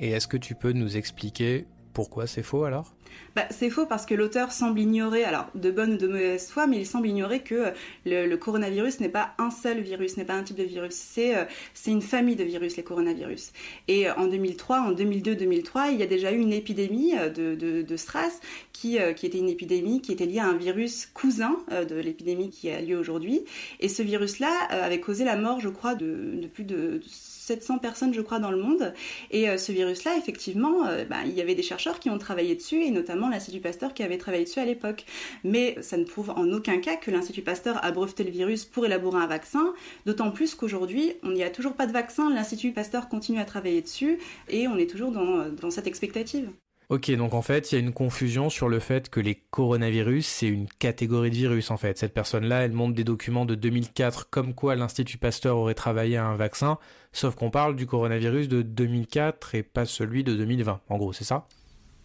Et 0.00 0.10
est-ce 0.10 0.26
que 0.26 0.36
tu 0.36 0.54
peux 0.54 0.72
nous 0.72 0.96
expliquer 0.96 1.66
pourquoi 1.92 2.26
c'est 2.26 2.42
faux 2.42 2.64
alors? 2.64 2.94
Bah, 3.34 3.46
C'est 3.50 3.70
faux 3.70 3.86
parce 3.86 4.06
que 4.06 4.14
l'auteur 4.14 4.52
semble 4.52 4.80
ignorer, 4.80 5.24
alors 5.24 5.46
de 5.54 5.70
bonne 5.70 5.94
ou 5.94 5.96
de 5.96 6.06
mauvaise 6.06 6.48
foi, 6.50 6.66
mais 6.66 6.78
il 6.78 6.86
semble 6.86 7.08
ignorer 7.08 7.40
que 7.40 7.72
le, 8.04 8.34
coronavirus 8.36 9.00
n'est 9.00 9.08
pas 9.08 9.34
un 9.38 9.50
seul 9.50 9.80
virus, 9.80 10.16
n'est 10.16 10.24
pas 10.24 10.34
un 10.34 10.42
type 10.42 10.56
de 10.56 10.64
virus, 10.64 10.94
c'est 10.94 11.36
euh, 11.36 11.44
une 11.86 12.02
famille 12.02 12.36
de 12.36 12.44
virus, 12.44 12.76
les 12.76 12.82
coronavirus. 12.82 13.52
Et 13.88 14.08
euh, 14.08 14.14
en 14.16 14.26
2003, 14.26 14.80
en 14.80 14.92
2002-2003, 14.92 15.92
il 15.92 16.00
y 16.00 16.02
a 16.02 16.06
déjà 16.06 16.32
eu 16.32 16.38
une 16.38 16.52
épidémie 16.52 17.16
euh, 17.16 17.28
de, 17.30 17.82
de, 17.82 17.96
SRAS 17.96 18.40
qui, 18.72 18.98
qui 19.16 19.26
était 19.26 19.38
une 19.38 19.48
épidémie 19.48 20.02
qui 20.02 20.12
était 20.12 20.26
liée 20.26 20.40
à 20.40 20.46
un 20.46 20.56
virus 20.56 21.06
cousin 21.06 21.56
de 21.70 21.94
l'épidémie 21.94 22.50
qui 22.50 22.68
a 22.70 22.80
lieu 22.80 22.98
aujourd'hui. 22.98 23.44
Et 23.78 23.88
ce 23.88 24.02
virus-là 24.02 24.50
avait 24.68 25.00
causé 25.00 25.24
la 25.24 25.36
mort, 25.36 25.60
je 25.60 25.68
crois, 25.68 25.94
de, 25.94 26.34
de 26.34 26.46
plus 26.48 26.64
de 26.64 27.00
700 27.44 27.78
personnes, 27.78 28.14
je 28.14 28.20
crois, 28.20 28.38
dans 28.38 28.50
le 28.50 28.56
monde. 28.56 28.94
Et 29.30 29.48
euh, 29.48 29.58
ce 29.58 29.70
virus-là, 29.72 30.16
effectivement, 30.16 30.86
euh, 30.86 31.04
bah, 31.04 31.18
il 31.26 31.32
y 31.32 31.40
avait 31.40 31.54
des 31.54 31.62
chercheurs 31.62 32.00
qui 32.00 32.08
ont 32.10 32.18
travaillé 32.18 32.54
dessus, 32.54 32.82
et 32.82 32.90
notamment 32.90 33.28
l'Institut 33.28 33.60
Pasteur 33.60 33.92
qui 33.92 34.02
avait 34.02 34.18
travaillé 34.18 34.44
dessus 34.44 34.60
à 34.60 34.64
l'époque. 34.64 35.04
Mais 35.44 35.76
ça 35.82 35.96
ne 35.96 36.04
prouve 36.04 36.30
en 36.30 36.50
aucun 36.52 36.78
cas 36.78 36.96
que 36.96 37.10
l'Institut 37.10 37.42
Pasteur 37.42 37.84
a 37.84 37.90
breveté 37.92 38.24
le 38.24 38.30
virus 38.30 38.64
pour 38.64 38.86
élaborer 38.86 39.18
un 39.18 39.26
vaccin, 39.26 39.74
d'autant 40.06 40.30
plus 40.30 40.54
qu'aujourd'hui, 40.54 41.12
on 41.22 41.30
n'y 41.30 41.44
a 41.44 41.50
toujours 41.50 41.74
pas 41.74 41.86
de 41.86 41.92
vaccin, 41.92 42.30
l'Institut 42.30 42.72
Pasteur 42.72 43.08
continue 43.08 43.40
à 43.40 43.44
travailler 43.44 43.82
dessus, 43.82 44.18
et 44.48 44.66
on 44.68 44.76
est 44.76 44.88
toujours 44.88 45.10
dans, 45.10 45.48
dans 45.48 45.70
cette 45.70 45.86
expectative. 45.86 46.48
Ok, 46.90 47.10
donc 47.12 47.32
en 47.32 47.40
fait, 47.40 47.72
il 47.72 47.76
y 47.76 47.78
a 47.78 47.80
une 47.80 47.94
confusion 47.94 48.50
sur 48.50 48.68
le 48.68 48.78
fait 48.78 49.08
que 49.08 49.18
les 49.18 49.36
coronavirus, 49.50 50.26
c'est 50.26 50.48
une 50.48 50.68
catégorie 50.68 51.30
de 51.30 51.36
virus 51.36 51.70
en 51.70 51.78
fait. 51.78 51.96
Cette 51.96 52.12
personne-là, 52.12 52.64
elle 52.64 52.72
montre 52.72 52.94
des 52.94 53.04
documents 53.04 53.46
de 53.46 53.54
2004 53.54 54.28
comme 54.28 54.54
quoi 54.54 54.74
l'Institut 54.76 55.16
Pasteur 55.16 55.56
aurait 55.56 55.74
travaillé 55.74 56.18
à 56.18 56.26
un 56.26 56.36
vaccin, 56.36 56.78
sauf 57.12 57.36
qu'on 57.36 57.50
parle 57.50 57.74
du 57.74 57.86
coronavirus 57.86 58.48
de 58.48 58.60
2004 58.60 59.54
et 59.54 59.62
pas 59.62 59.86
celui 59.86 60.24
de 60.24 60.34
2020. 60.34 60.82
En 60.90 60.98
gros, 60.98 61.14
c'est 61.14 61.24
ça? 61.24 61.46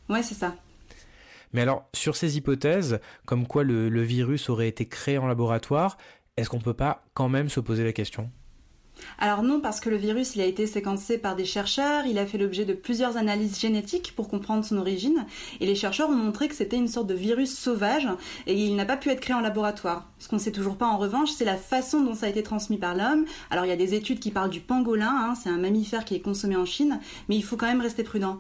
Ouais, 0.07 0.23
c'est 0.23 0.35
ça. 0.35 0.55
Mais 1.51 1.61
alors, 1.61 1.89
sur 1.93 2.15
ces 2.15 2.37
hypothèses, 2.37 2.99
comme 3.25 3.47
quoi 3.47 3.63
le, 3.63 3.89
le 3.89 4.01
virus 4.01 4.49
aurait 4.49 4.67
été 4.69 4.87
créé 4.87 5.17
en 5.17 5.27
laboratoire, 5.27 5.97
est-ce 6.37 6.49
qu'on 6.49 6.61
peut 6.61 6.73
pas 6.73 7.03
quand 7.13 7.27
même 7.27 7.49
se 7.49 7.59
poser 7.59 7.83
la 7.83 7.91
question? 7.91 8.31
Alors 9.17 9.43
non, 9.43 9.59
parce 9.59 9.79
que 9.79 9.89
le 9.89 9.97
virus, 9.97 10.35
il 10.35 10.41
a 10.41 10.45
été 10.45 10.65
séquencé 10.67 11.17
par 11.17 11.35
des 11.35 11.45
chercheurs, 11.45 12.05
il 12.05 12.17
a 12.17 12.25
fait 12.25 12.37
l'objet 12.37 12.65
de 12.65 12.73
plusieurs 12.73 13.17
analyses 13.17 13.59
génétiques 13.59 14.13
pour 14.15 14.29
comprendre 14.29 14.63
son 14.63 14.77
origine, 14.77 15.25
et 15.59 15.65
les 15.65 15.75
chercheurs 15.75 16.09
ont 16.09 16.15
montré 16.15 16.47
que 16.47 16.55
c'était 16.55 16.77
une 16.77 16.87
sorte 16.87 17.07
de 17.07 17.13
virus 17.13 17.57
sauvage, 17.57 18.07
et 18.47 18.53
il 18.53 18.75
n'a 18.75 18.85
pas 18.85 18.97
pu 18.97 19.09
être 19.09 19.19
créé 19.19 19.35
en 19.35 19.41
laboratoire. 19.41 20.07
Ce 20.19 20.27
qu'on 20.27 20.37
ne 20.37 20.41
sait 20.41 20.51
toujours 20.51 20.77
pas 20.77 20.87
en 20.87 20.97
revanche, 20.97 21.31
c'est 21.31 21.45
la 21.45 21.57
façon 21.57 22.01
dont 22.01 22.15
ça 22.15 22.25
a 22.25 22.29
été 22.29 22.43
transmis 22.43 22.77
par 22.77 22.95
l'homme. 22.95 23.25
Alors 23.51 23.65
il 23.65 23.69
y 23.69 23.73
a 23.73 23.77
des 23.77 23.93
études 23.93 24.19
qui 24.19 24.31
parlent 24.31 24.49
du 24.49 24.61
pangolin, 24.61 25.13
hein, 25.13 25.33
c'est 25.41 25.49
un 25.49 25.57
mammifère 25.57 26.05
qui 26.05 26.15
est 26.15 26.21
consommé 26.21 26.55
en 26.55 26.65
Chine, 26.65 26.99
mais 27.27 27.35
il 27.35 27.43
faut 27.43 27.57
quand 27.57 27.67
même 27.67 27.81
rester 27.81 28.03
prudent. 28.03 28.39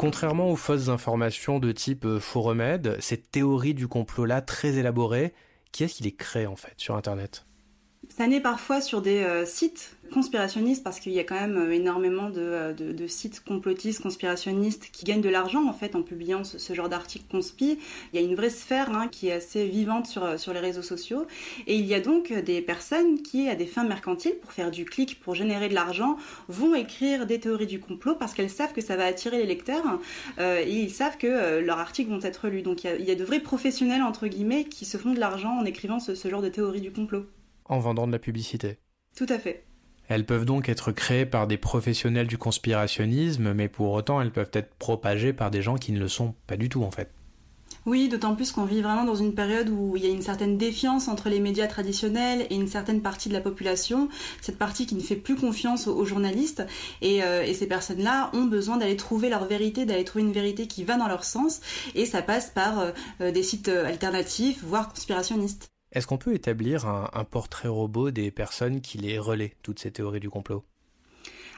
Contrairement 0.00 0.50
aux 0.50 0.56
fausses 0.56 0.88
informations 0.88 1.58
de 1.58 1.72
type 1.72 2.06
euh, 2.06 2.20
faux 2.20 2.40
remède, 2.40 2.96
cette 3.00 3.30
théorie 3.30 3.74
du 3.74 3.86
complot-là 3.86 4.40
très 4.40 4.78
élaborée, 4.78 5.34
qui 5.72 5.84
est-ce 5.84 5.96
qui 5.96 6.04
les 6.04 6.14
crée 6.14 6.46
en 6.46 6.56
fait 6.56 6.72
sur 6.78 6.96
Internet? 6.96 7.44
Ça 8.10 8.26
naît 8.26 8.40
parfois 8.40 8.80
sur 8.80 9.02
des 9.02 9.18
euh, 9.18 9.46
sites 9.46 9.96
conspirationnistes 10.12 10.82
parce 10.82 10.98
qu'il 10.98 11.12
y 11.12 11.20
a 11.20 11.24
quand 11.24 11.36
même 11.36 11.56
euh, 11.56 11.70
énormément 11.70 12.28
euh, 12.36 12.72
de, 12.72 13.06
sites 13.06 13.42
complotistes, 13.44 14.02
conspirationnistes 14.02 14.90
qui 14.92 15.04
gagnent 15.04 15.20
de 15.20 15.28
l'argent 15.28 15.68
en 15.68 15.72
fait 15.72 15.94
en 15.94 16.02
publiant 16.02 16.42
ce, 16.42 16.74
genre 16.74 16.88
d'articles 16.88 17.26
conspi. 17.30 17.78
Il 18.12 18.20
y 18.20 18.22
a 18.22 18.26
une 18.26 18.34
vraie 18.34 18.50
sphère 18.50 18.90
hein, 18.92 19.06
qui 19.06 19.28
est 19.28 19.32
assez 19.32 19.64
vivante 19.66 20.06
sur, 20.06 20.52
les 20.52 20.58
réseaux 20.58 20.82
sociaux 20.82 21.26
et 21.68 21.76
il 21.76 21.86
y 21.86 21.94
a 21.94 22.00
donc 22.00 22.32
des 22.32 22.60
personnes 22.60 23.22
qui, 23.22 23.48
à 23.48 23.54
des 23.54 23.66
fins 23.66 23.84
mercantiles, 23.84 24.34
pour 24.42 24.50
faire 24.50 24.72
du 24.72 24.84
clic, 24.84 25.20
pour 25.20 25.36
générer 25.36 25.68
de 25.68 25.74
l'argent, 25.74 26.16
vont 26.48 26.74
écrire 26.74 27.26
des 27.26 27.38
théories 27.38 27.68
du 27.68 27.78
complot 27.78 28.16
parce 28.16 28.34
qu'elles 28.34 28.50
savent 28.50 28.72
que 28.72 28.80
ça 28.80 28.96
va 28.96 29.04
attirer 29.04 29.38
les 29.38 29.46
lecteurs 29.46 30.00
et 30.38 30.68
ils 30.68 30.90
savent 30.90 31.16
que 31.16 31.60
leurs 31.60 31.78
articles 31.78 32.10
vont 32.10 32.20
être 32.22 32.48
lus. 32.48 32.62
Donc 32.62 32.82
il 32.82 33.04
y, 33.04 33.10
a, 33.10 33.14
de 33.14 33.24
vrais 33.24 33.40
professionnels 33.40 34.02
entre 34.02 34.26
guillemets 34.26 34.64
qui 34.64 34.84
se 34.84 34.96
font 34.96 35.14
de 35.14 35.20
l'argent 35.20 35.56
en 35.58 35.64
écrivant 35.64 36.00
ce 36.00 36.28
genre 36.28 36.42
de 36.42 36.48
théories 36.48 36.80
du 36.80 36.90
complot 36.90 37.26
en 37.70 37.78
vendant 37.78 38.06
de 38.06 38.12
la 38.12 38.18
publicité. 38.18 38.78
Tout 39.16 39.26
à 39.28 39.38
fait. 39.38 39.64
Elles 40.08 40.26
peuvent 40.26 40.44
donc 40.44 40.68
être 40.68 40.92
créées 40.92 41.24
par 41.24 41.46
des 41.46 41.56
professionnels 41.56 42.26
du 42.26 42.36
conspirationnisme, 42.36 43.52
mais 43.54 43.68
pour 43.68 43.92
autant 43.92 44.20
elles 44.20 44.32
peuvent 44.32 44.50
être 44.52 44.74
propagées 44.74 45.32
par 45.32 45.50
des 45.50 45.62
gens 45.62 45.76
qui 45.76 45.92
ne 45.92 46.00
le 46.00 46.08
sont 46.08 46.34
pas 46.46 46.56
du 46.56 46.68
tout 46.68 46.82
en 46.82 46.90
fait. 46.90 47.10
Oui, 47.86 48.08
d'autant 48.08 48.34
plus 48.34 48.52
qu'on 48.52 48.64
vit 48.64 48.82
vraiment 48.82 49.04
dans 49.04 49.14
une 49.14 49.34
période 49.34 49.70
où 49.70 49.96
il 49.96 50.04
y 50.04 50.06
a 50.06 50.10
une 50.10 50.20
certaine 50.20 50.58
défiance 50.58 51.08
entre 51.08 51.30
les 51.30 51.40
médias 51.40 51.66
traditionnels 51.66 52.46
et 52.50 52.54
une 52.54 52.68
certaine 52.68 53.00
partie 53.00 53.30
de 53.30 53.34
la 53.34 53.40
population, 53.40 54.10
cette 54.42 54.58
partie 54.58 54.84
qui 54.84 54.94
ne 54.94 55.00
fait 55.00 55.16
plus 55.16 55.34
confiance 55.34 55.86
aux, 55.86 56.04
journalistes. 56.04 56.62
Euh, 57.02 57.42
et, 57.42 57.54
ces 57.54 57.66
personnes-là 57.66 58.30
ont 58.34 58.44
besoin 58.44 58.76
d'aller 58.76 58.96
trouver 58.96 59.30
leur 59.30 59.46
vérité, 59.46 59.86
d'aller 59.86 60.04
trouver 60.04 60.24
une 60.24 60.32
vérité 60.32 60.66
qui 60.66 60.84
va 60.84 60.96
dans 60.96 61.08
leur 61.08 61.24
sens. 61.24 61.60
Et 61.94 62.04
ça 62.04 62.20
passe 62.20 62.50
par 62.50 62.80
euh, 62.80 62.90
euh, 63.22 63.30
des 63.30 63.42
sites 63.42 63.68
alternatifs, 63.68 64.62
voire 64.62 64.92
conspirationnistes. 64.92 65.69
Est-ce 65.92 66.06
qu'on 66.06 66.18
peut 66.18 66.34
établir 66.34 66.86
un, 66.86 67.24
portrait 67.24 67.68
robot 67.68 68.12
des 68.12 68.30
personnes 68.30 68.80
qui 68.80 68.98
les 68.98 69.18
relaient, 69.18 69.54
toutes 69.62 69.80
ces 69.80 69.90
théories 69.90 70.20
du 70.20 70.30
complot? 70.30 70.62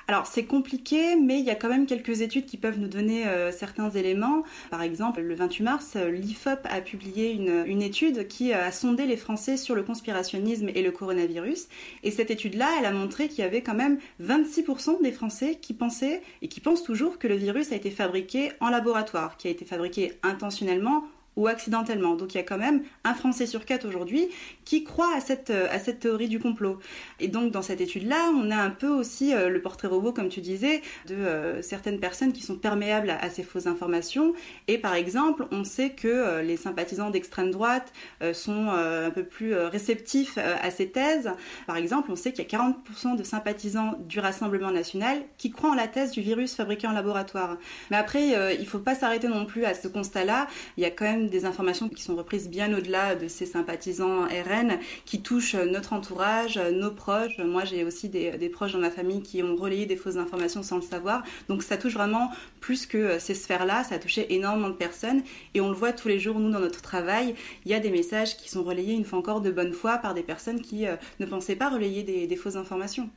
Alors 0.09 0.27
c'est 0.27 0.45
compliqué, 0.45 1.17
mais 1.17 1.39
il 1.39 1.45
y 1.45 1.51
a 1.51 1.55
quand 1.55 1.69
même 1.69 1.87
quelques 1.87 2.23
études 2.23 2.47
qui 2.47 2.57
peuvent 2.57 2.79
nous 2.79 2.89
donner 2.89 3.29
euh, 3.29 3.53
certains 3.53 3.89
éléments. 3.91 4.43
Par 4.71 4.83
exemple, 4.83 5.21
le 5.21 5.35
28 5.35 5.63
mars, 5.63 5.97
l'IFOP 5.97 6.59
a 6.65 6.81
publié 6.81 7.31
une, 7.31 7.63
une, 7.67 7.83
étude 7.83 8.27
qui 8.27 8.53
a 8.53 8.73
sondé 8.73 9.07
les 9.07 9.17
Français 9.17 9.57
sur 9.57 9.77
le 9.77 9.85
conspirationnisme 9.85 10.71
et 10.75 10.83
le 10.83 10.91
coronavirus. 10.91 11.69
Et 12.03 12.11
cette 12.11 12.33
étude-là, 12.33 12.69
elle 12.79 12.87
a 12.87 12.91
montré 12.91 13.29
qu'il 13.29 13.41
y 13.41 13.47
avait 13.47 13.63
quand 13.63 13.75
même 13.75 13.99
26% 14.21 15.03
des 15.03 15.13
Français 15.13 15.59
qui 15.61 15.73
pensaient 15.73 16.21
et 16.41 16.49
qui 16.49 16.61
pensent 16.61 16.83
toujours 16.83 17.19
que 17.19 17.29
le 17.29 17.37
virus 17.37 17.71
a 17.71 17.77
été 17.77 17.91
fabriqué 17.91 18.51
en 18.61 18.71
laboratoire, 18.71 19.37
qui 19.37 19.47
a 19.47 19.51
été 19.53 19.65
fabriqué 19.65 20.15
intentionnellement 20.25 21.05
ou 21.37 21.47
accidentellement. 21.47 22.15
Donc 22.15 22.35
il 22.35 22.39
y 22.39 22.41
a 22.41 22.45
quand 22.45 22.59
même 22.59 22.83
un 23.05 23.15
Français 23.15 23.47
sur 23.47 23.65
quatre 23.65 23.87
aujourd'hui 23.87 24.29
qui 24.65 24.85
croit 24.85 25.15
à 25.17 25.21
cette, 25.21 25.51
euh, 25.51 25.67
à 25.71 25.79
cette 25.79 26.01
théorie 26.01 26.29
du 26.29 26.39
complot. 26.39 26.79
Et 27.21 27.29
donc 27.29 27.53
dans 27.53 27.63
cette 27.63 27.81
étude-là, 27.81 28.31
on 28.37 28.51
a 28.51 28.57
un 28.57 28.71
peu 28.71 28.89
aussi 28.89 29.35
euh, 29.35 29.49
le 29.49 29.63
portrait 29.63 29.89
robot, 29.89 30.13
comme 30.13 30.29
tu 30.29 30.41
disais, 30.41 30.83
de 31.07 31.15
euh, 31.15 31.63
certaines 31.63 32.01
personnes 32.01 32.33
qui 32.33 32.43
sont 32.43 32.57
perméables 32.57 33.11
à, 33.11 33.31
ces 33.31 33.43
fausses 33.43 33.67
informations. 33.67 34.35
Et 34.69 34.79
par 34.79 34.95
exemple, 34.95 35.47
on 35.51 35.65
sait 35.65 35.91
que 35.91 36.41
les 36.41 36.57
sympathisants 36.57 37.11
d'extrême 37.11 37.51
droite 37.51 37.93
sont 38.33 38.69
un 38.69 39.11
peu 39.11 39.25
plus 39.25 39.55
réceptifs 39.55 40.37
à 40.39 40.71
ces 40.71 40.91
thèses. 40.91 41.31
Par 41.67 41.77
exemple, 41.77 42.11
on 42.11 42.17
sait 42.17 42.33
qu'il 42.33 42.45
y 42.45 42.55
a 42.55 42.59
40% 42.59 43.17
de 43.17 43.23
sympathisants 43.23 43.95
du 44.07 44.21
Rassemblement 44.21 44.71
national 44.71 45.19
qui 45.39 45.51
croient 45.51 45.71
en 45.71 45.75
la 45.75 45.89
thèse 45.89 46.11
du 46.11 46.21
virus 46.21 46.55
fabriqué 46.55 46.87
en 46.87 46.93
laboratoire. 46.93 47.57
Mais 47.91 47.97
après, 47.97 48.55
il 48.55 48.61
ne 48.61 48.67
faut 48.67 48.79
pas 48.79 48.95
s'arrêter 48.95 49.29
non 49.29 49.47
plus 49.47 49.65
à 49.65 49.75
ce 49.75 49.89
constat-là. 49.89 50.47
Il 50.77 50.83
y 50.83 50.87
a 50.87 50.91
quand 50.91 51.05
même 51.05 51.22
des 51.29 51.45
informations 51.45 51.89
qui 51.89 52.03
sont 52.03 52.17
reprises 52.17 52.49
bien 52.49 52.77
au-delà 52.77 53.15
de 53.15 53.29
ces 53.29 53.47
sympathisants 53.47 54.25
RN, 54.25 54.79
qui 55.05 55.23
touchent 55.23 55.55
notre 55.55 55.93
entourage, 55.93 56.59
nos 56.59 56.91
proches. 56.91 57.39
Moi, 57.39 57.65
j'ai 57.65 57.85
aussi 57.85 58.09
des, 58.09 58.49
proches 58.49 58.73
dans 58.73 58.79
ma 58.79 58.91
famille 58.91 59.23
qui 59.23 59.43
ont 59.43 59.57
relayé 59.57 59.87
des 59.87 59.97
fausses 59.97 60.17
informations 60.17 60.63
sans 60.63 60.77
le 60.77 60.83
savoir. 60.83 61.23
Donc 61.49 61.63
ça 61.63 61.77
touche 61.77 61.95
vraiment 61.95 62.31
plus 62.61 62.87
que 62.87 63.19
ces 63.19 63.35
sphères-là, 63.35 63.85
ça 63.85 63.97
a 63.97 63.99
touché 63.99 64.35
énormément 64.35 64.69
de 64.69 64.75
personnes. 64.75 65.23
Et 65.55 65.61
on 65.61 65.69
le 65.69 65.77
voit 65.77 65.93
tous 65.93 66.09
les 66.09 66.19
jours, 66.19 66.39
nous, 66.39 66.51
dans 66.51 66.61
notre 66.61 66.83
travail, 66.83 67.35
il 67.65 67.71
y 67.71 67.75
a 67.75 67.81
des 67.81 67.91
messages 67.91 68.37
qui 68.37 68.51
sont 68.51 68.63
relayés 68.63 68.95
une 68.95 69.05
fois 69.05 69.19
encore 69.19 69.41
de 69.41 69.51
bonne 69.51 69.73
foi 69.73 69.99
par 69.99 70.15
des 70.15 70.23
personnes 70.23 70.61
qui 70.61 70.87
euh, 70.87 70.97
ne 71.21 71.27
pensaient 71.27 71.57
pas 71.57 71.71
relayer 71.71 72.03
des 72.03 72.37
fausses 72.37 72.57
informations. 72.57 73.11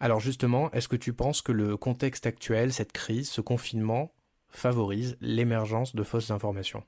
Alors 0.00 0.20
justement, 0.20 0.70
est-ce 0.72 0.88
que 0.88 0.96
tu 0.96 1.12
penses 1.12 1.40
que 1.40 1.52
le 1.52 1.76
contexte 1.76 2.26
actuel, 2.26 2.72
cette 2.72 2.92
crise, 2.92 3.30
ce 3.30 3.40
confinement, 3.40 4.12
favorise 4.48 5.16
l'émergence 5.20 5.94
de 5.94 6.02
fausses 6.02 6.30
informations? 6.30 6.82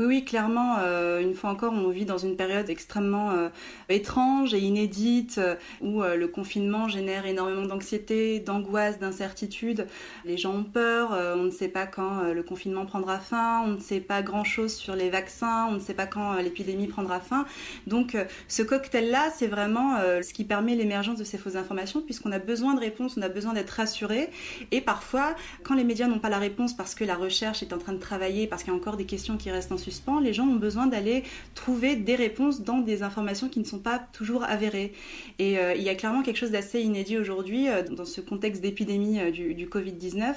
Oui, 0.00 0.06
oui, 0.06 0.24
clairement, 0.24 0.76
euh, 0.78 1.18
une 1.18 1.34
fois 1.34 1.50
encore, 1.50 1.72
on 1.72 1.88
vit 1.88 2.04
dans 2.04 2.18
une 2.18 2.36
période 2.36 2.70
extrêmement 2.70 3.32
euh, 3.32 3.48
étrange 3.88 4.54
et 4.54 4.60
inédite, 4.60 5.38
euh, 5.38 5.56
où 5.80 6.02
le 6.02 6.28
confinement 6.28 6.86
génère 6.86 7.26
énormément 7.26 7.66
d'anxiété, 7.66 8.38
d'angoisse, 8.38 9.00
d'incertitude. 9.00 9.88
Les 10.24 10.36
gens 10.36 10.54
ont 10.54 10.62
peur, 10.62 11.10
on 11.36 11.42
ne 11.42 11.50
sait 11.50 11.68
pas 11.68 11.86
quand 11.86 12.32
le 12.32 12.42
confinement 12.42 12.86
prendra 12.86 13.18
fin, 13.18 13.62
on 13.64 13.72
ne 13.72 13.80
sait 13.80 14.00
pas 14.00 14.22
grand-chose 14.22 14.72
sur 14.72 14.94
les 14.94 15.10
vaccins, 15.10 15.66
on 15.68 15.72
ne 15.72 15.80
sait 15.80 15.94
pas 15.94 16.06
quand 16.06 16.34
l'épidémie 16.34 16.86
prendra 16.86 17.18
fin. 17.18 17.44
Donc 17.86 18.16
ce 18.46 18.62
cocktail-là, 18.62 19.30
c'est 19.36 19.46
vraiment 19.46 19.96
ce 19.98 20.32
qui 20.32 20.44
permet 20.44 20.74
l'émergence 20.74 21.18
de 21.18 21.24
ces 21.24 21.38
fausses 21.38 21.56
informations, 21.56 22.02
puisqu'on 22.02 22.32
a 22.32 22.38
besoin 22.38 22.74
de 22.74 22.80
réponses, 22.80 23.16
on 23.16 23.22
a 23.22 23.28
besoin 23.28 23.52
d'être 23.52 23.70
rassuré. 23.70 24.30
Et 24.70 24.80
parfois, 24.80 25.34
quand 25.64 25.74
les 25.74 25.84
médias 25.84 26.06
n'ont 26.06 26.20
pas 26.20 26.30
la 26.30 26.38
réponse 26.38 26.76
parce 26.76 26.94
que 26.94 27.04
la 27.04 27.16
recherche 27.16 27.62
est 27.62 27.72
en 27.72 27.78
train 27.78 27.92
de 27.92 28.00
travailler, 28.00 28.46
parce 28.46 28.62
qu'il 28.62 28.72
y 28.72 28.76
a 28.76 28.78
encore 28.78 28.96
des 28.96 29.06
questions 29.06 29.36
qui 29.36 29.50
restent 29.50 29.72
en 29.72 29.78
les 30.22 30.32
gens 30.32 30.46
ont 30.46 30.56
besoin 30.56 30.86
d'aller 30.86 31.24
trouver 31.54 31.96
des 31.96 32.14
réponses 32.14 32.62
dans 32.62 32.78
des 32.78 33.02
informations 33.02 33.48
qui 33.48 33.60
ne 33.60 33.64
sont 33.64 33.78
pas 33.78 33.98
toujours 34.12 34.44
avérées. 34.44 34.92
Et 35.38 35.58
euh, 35.58 35.74
il 35.74 35.82
y 35.82 35.88
a 35.88 35.94
clairement 35.94 36.22
quelque 36.22 36.36
chose 36.36 36.50
d'assez 36.50 36.80
inédit 36.80 37.18
aujourd'hui 37.18 37.68
euh, 37.68 37.82
dans 37.82 38.04
ce 38.04 38.20
contexte 38.20 38.62
d'épidémie 38.62 39.20
euh, 39.20 39.30
du, 39.30 39.54
du 39.54 39.66
Covid-19 39.66 40.34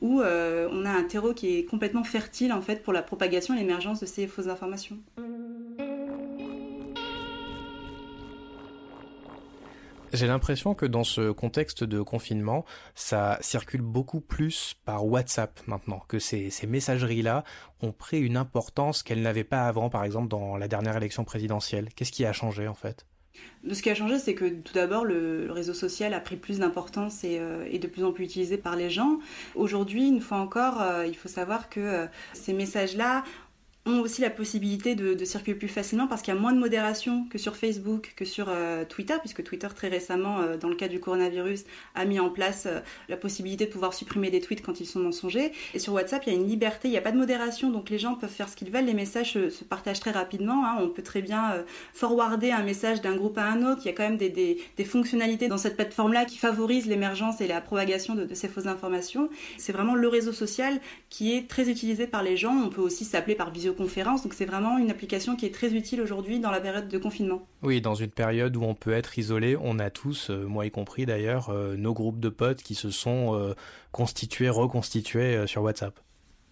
où 0.00 0.20
on 0.20 0.84
a 0.84 0.90
un 0.90 1.02
terreau 1.04 1.32
qui 1.32 1.56
est 1.56 1.64
complètement 1.64 2.04
fertile 2.04 2.52
en 2.52 2.60
fait 2.60 2.82
pour 2.82 2.92
la 2.92 3.02
propagation 3.02 3.54
et 3.54 3.58
l'émergence 3.58 4.00
de 4.00 4.06
ces 4.06 4.26
fausses 4.26 4.48
informations. 4.48 4.98
J'ai 10.12 10.26
l'impression 10.26 10.74
que 10.74 10.84
dans 10.84 11.04
ce 11.04 11.30
contexte 11.30 11.84
de 11.84 12.02
confinement, 12.02 12.66
ça 12.94 13.38
circule 13.40 13.80
beaucoup 13.80 14.20
plus 14.20 14.74
par 14.84 15.06
WhatsApp 15.06 15.60
maintenant, 15.66 16.02
que 16.06 16.18
ces, 16.18 16.50
messageries-là 16.66 17.44
ont 17.80 17.92
pris 17.92 18.20
une 18.20 18.36
importance 18.36 19.02
qu'elles 19.02 19.22
n'avaient 19.22 19.42
pas 19.42 19.66
avant, 19.66 19.88
par 19.88 20.04
exemple 20.04 20.28
dans 20.28 20.58
la 20.58 20.68
dernière 20.68 20.96
élection 20.96 21.24
présidentielle. 21.24 21.88
Qu'est-ce 21.94 22.12
qui 22.12 22.26
a 22.26 22.32
changé 22.34 22.68
en 22.68 22.74
fait? 22.74 23.06
Ce 23.70 23.80
qui 23.80 23.88
a 23.88 23.94
changé, 23.94 24.18
c'est 24.18 24.34
que 24.34 24.44
tout 24.50 24.74
d'abord, 24.74 25.04
le, 25.06 25.50
réseau 25.50 25.72
social 25.72 26.12
a 26.12 26.20
pris 26.20 26.36
plus 26.36 26.58
d'importance 26.58 27.24
et 27.24 27.38
euh, 27.38 27.64
est 27.70 27.78
de 27.78 27.86
plus 27.86 28.04
en 28.04 28.12
plus 28.12 28.24
utilisé 28.24 28.58
par 28.58 28.76
les 28.76 28.90
gens. 28.90 29.18
Aujourd'hui, 29.54 30.08
une 30.08 30.20
fois 30.20 30.38
encore, 30.38 30.82
euh, 30.82 31.06
il 31.06 31.16
faut 31.16 31.28
savoir 31.28 31.70
que 31.70 31.80
euh, 31.80 32.06
ces 32.34 32.52
messages-là 32.52 33.24
ont 33.84 34.00
aussi 34.00 34.20
la 34.20 34.30
possibilité 34.30 34.94
de, 34.94 35.24
circuler 35.24 35.56
plus 35.56 35.68
facilement 35.68 36.06
parce 36.06 36.22
qu'il 36.22 36.32
y 36.32 36.36
a 36.36 36.40
moins 36.40 36.52
de 36.52 36.58
modération 36.58 37.26
que 37.30 37.38
sur 37.38 37.56
Facebook, 37.56 38.12
que 38.16 38.24
sur 38.24 38.46
euh, 38.48 38.84
Twitter, 38.84 39.14
puisque 39.20 39.42
Twitter 39.42 39.68
très 39.74 39.88
récemment, 39.88 40.40
euh, 40.40 40.56
dans 40.56 40.68
le 40.68 40.74
cas 40.74 40.88
du 40.88 41.00
coronavirus, 41.00 41.64
a 41.94 42.04
mis 42.04 42.20
en 42.20 42.30
place 42.30 42.66
euh, 42.66 42.80
la 43.08 43.16
possibilité 43.16 43.66
de 43.66 43.70
pouvoir 43.70 43.94
supprimer 43.94 44.30
des 44.30 44.40
tweets 44.40 44.62
quand 44.62 44.80
ils 44.80 44.86
sont 44.86 45.00
mensongers. 45.00 45.52
Et 45.74 45.78
sur 45.78 45.94
WhatsApp, 45.94 46.22
il 46.26 46.32
y 46.32 46.36
a 46.36 46.38
une 46.38 46.46
liberté, 46.46 46.88
il 46.88 46.92
n'y 46.92 46.96
a 46.96 47.02
pas 47.02 47.12
de 47.12 47.16
modération, 47.16 47.70
donc 47.70 47.90
les 47.90 47.98
gens 47.98 48.14
peuvent 48.14 48.30
faire 48.30 48.48
ce 48.48 48.56
qu'ils 48.56 48.70
veulent, 48.70 48.84
les 48.84 48.94
messages 48.94 49.32
se, 49.32 49.64
partagent 49.64 50.00
très 50.00 50.12
rapidement. 50.12 50.64
Hein. 50.64 50.78
On 50.80 50.88
peut 50.88 51.02
très 51.02 51.22
bien 51.22 51.64
forwarder 51.92 52.50
un 52.50 52.62
message 52.62 53.00
d'un 53.00 53.16
groupe 53.16 53.38
à 53.38 53.44
un 53.44 53.64
autre. 53.64 53.82
Il 53.84 53.86
y 53.86 53.90
a 53.90 53.92
quand 53.92 54.08
même 54.08 54.16
des, 54.16 54.58
fonctionnalités 54.84 55.48
dans 55.48 55.58
cette 55.58 55.76
plateforme-là 55.76 56.24
qui 56.24 56.36
favorisent 56.36 56.86
l'émergence 56.86 57.40
et 57.40 57.46
la 57.46 57.60
propagation 57.60 58.14
de, 58.14 58.24
de 58.24 58.34
ces 58.34 58.48
fausses 58.48 58.66
informations. 58.66 59.30
C'est 59.56 59.72
vraiment 59.72 59.94
le 59.94 60.08
réseau 60.08 60.32
social 60.32 60.80
qui 61.08 61.34
est 61.34 61.48
très 61.48 61.70
utilisé 61.70 62.06
par 62.06 62.22
les 62.22 62.36
gens. 62.36 62.54
On 62.54 62.68
peut 62.68 62.80
aussi 62.80 63.04
s'appeler 63.04 63.34
par 63.34 63.50
visio 63.50 63.71
conférence 63.72 64.22
Donc 64.22 64.34
c'est 64.34 64.44
vraiment 64.44 64.78
une 64.78 64.90
application 64.90 65.36
qui 65.36 65.46
est 65.46 65.54
très 65.54 65.74
utile 65.74 66.00
aujourd'hui 66.00 66.40
dans 66.40 66.50
la 66.50 66.60
période 66.60 66.88
de 66.88 66.98
confinement. 66.98 67.46
Oui, 67.62 67.80
dans 67.80 67.94
une 67.94 68.10
période 68.10 68.56
où 68.56 68.62
on 68.62 68.74
peut 68.74 68.92
être 68.92 69.18
isolé, 69.18 69.56
on 69.60 69.78
a 69.78 69.90
tous, 69.90 70.30
euh, 70.30 70.46
moi 70.46 70.66
y 70.66 70.70
compris 70.70 71.06
d'ailleurs, 71.06 71.50
euh, 71.50 71.76
nos 71.76 71.94
groupes 71.94 72.20
de 72.20 72.28
potes 72.28 72.62
qui 72.62 72.74
se 72.74 72.90
sont 72.90 73.34
euh, 73.34 73.54
constitués, 73.90 74.48
reconstitués 74.48 75.46
sur 75.46 75.62
WhatsApp. 75.62 75.98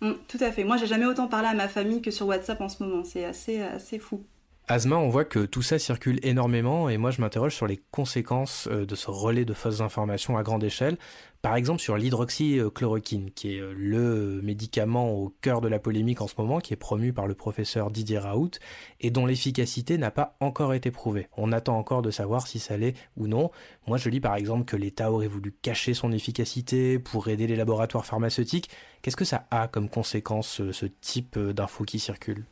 Mm, 0.00 0.12
tout 0.28 0.38
à 0.40 0.50
fait. 0.50 0.64
Moi, 0.64 0.76
j'ai 0.76 0.86
jamais 0.86 1.06
autant 1.06 1.28
parlé 1.28 1.48
à 1.48 1.54
ma 1.54 1.68
famille 1.68 2.02
que 2.02 2.10
sur 2.10 2.26
WhatsApp 2.26 2.60
en 2.60 2.68
ce 2.68 2.82
moment. 2.82 3.04
C'est 3.04 3.24
assez, 3.24 3.60
assez 3.60 3.98
fou. 3.98 4.24
Asma, 4.72 4.94
on 4.98 5.08
voit 5.08 5.24
que 5.24 5.46
tout 5.46 5.62
ça 5.62 5.80
circule 5.80 6.20
énormément 6.22 6.88
et 6.88 6.96
moi 6.96 7.10
je 7.10 7.20
m'interroge 7.20 7.56
sur 7.56 7.66
les 7.66 7.80
conséquences 7.90 8.68
euh, 8.70 8.86
de 8.86 8.94
ce 8.94 9.10
relais 9.10 9.44
de 9.44 9.52
fausses 9.52 9.80
informations 9.80 10.38
à 10.38 10.44
grande 10.44 10.62
échelle. 10.62 10.96
Par 11.42 11.56
exemple 11.56 11.80
sur 11.80 11.96
l'hydroxychloroquine, 11.96 13.32
qui 13.32 13.56
est 13.56 13.58
euh, 13.58 13.74
le 13.76 14.40
médicament 14.42 15.10
au 15.10 15.34
cœur 15.40 15.60
de 15.60 15.66
la 15.66 15.80
polémique 15.80 16.20
en 16.20 16.28
ce 16.28 16.36
moment, 16.38 16.60
qui 16.60 16.72
est 16.72 16.76
promu 16.76 17.12
par 17.12 17.26
le 17.26 17.34
professeur 17.34 17.90
Didier 17.90 18.18
Raoult 18.18 18.52
et 19.00 19.10
dont 19.10 19.26
l'efficacité 19.26 19.98
n'a 19.98 20.12
pas 20.12 20.36
encore 20.38 20.72
été 20.72 20.92
prouvée. 20.92 21.26
On 21.36 21.50
attend 21.50 21.76
encore 21.76 22.02
de 22.02 22.12
savoir 22.12 22.46
si 22.46 22.60
ça 22.60 22.76
l'est 22.76 22.94
ou 23.16 23.26
non. 23.26 23.50
Moi 23.88 23.98
je 23.98 24.08
lis 24.08 24.20
par 24.20 24.36
exemple 24.36 24.66
que 24.66 24.76
l'État 24.76 25.10
aurait 25.10 25.26
voulu 25.26 25.50
cacher 25.50 25.94
son 25.94 26.12
efficacité 26.12 27.00
pour 27.00 27.26
aider 27.26 27.48
les 27.48 27.56
laboratoires 27.56 28.06
pharmaceutiques. 28.06 28.70
Qu'est-ce 29.02 29.16
que 29.16 29.24
ça 29.24 29.48
a 29.50 29.66
comme 29.66 29.88
conséquence 29.88 30.62
ce 30.70 30.86
type 30.86 31.36
d'infos 31.36 31.82
qui 31.82 31.98
circulent? 31.98 32.44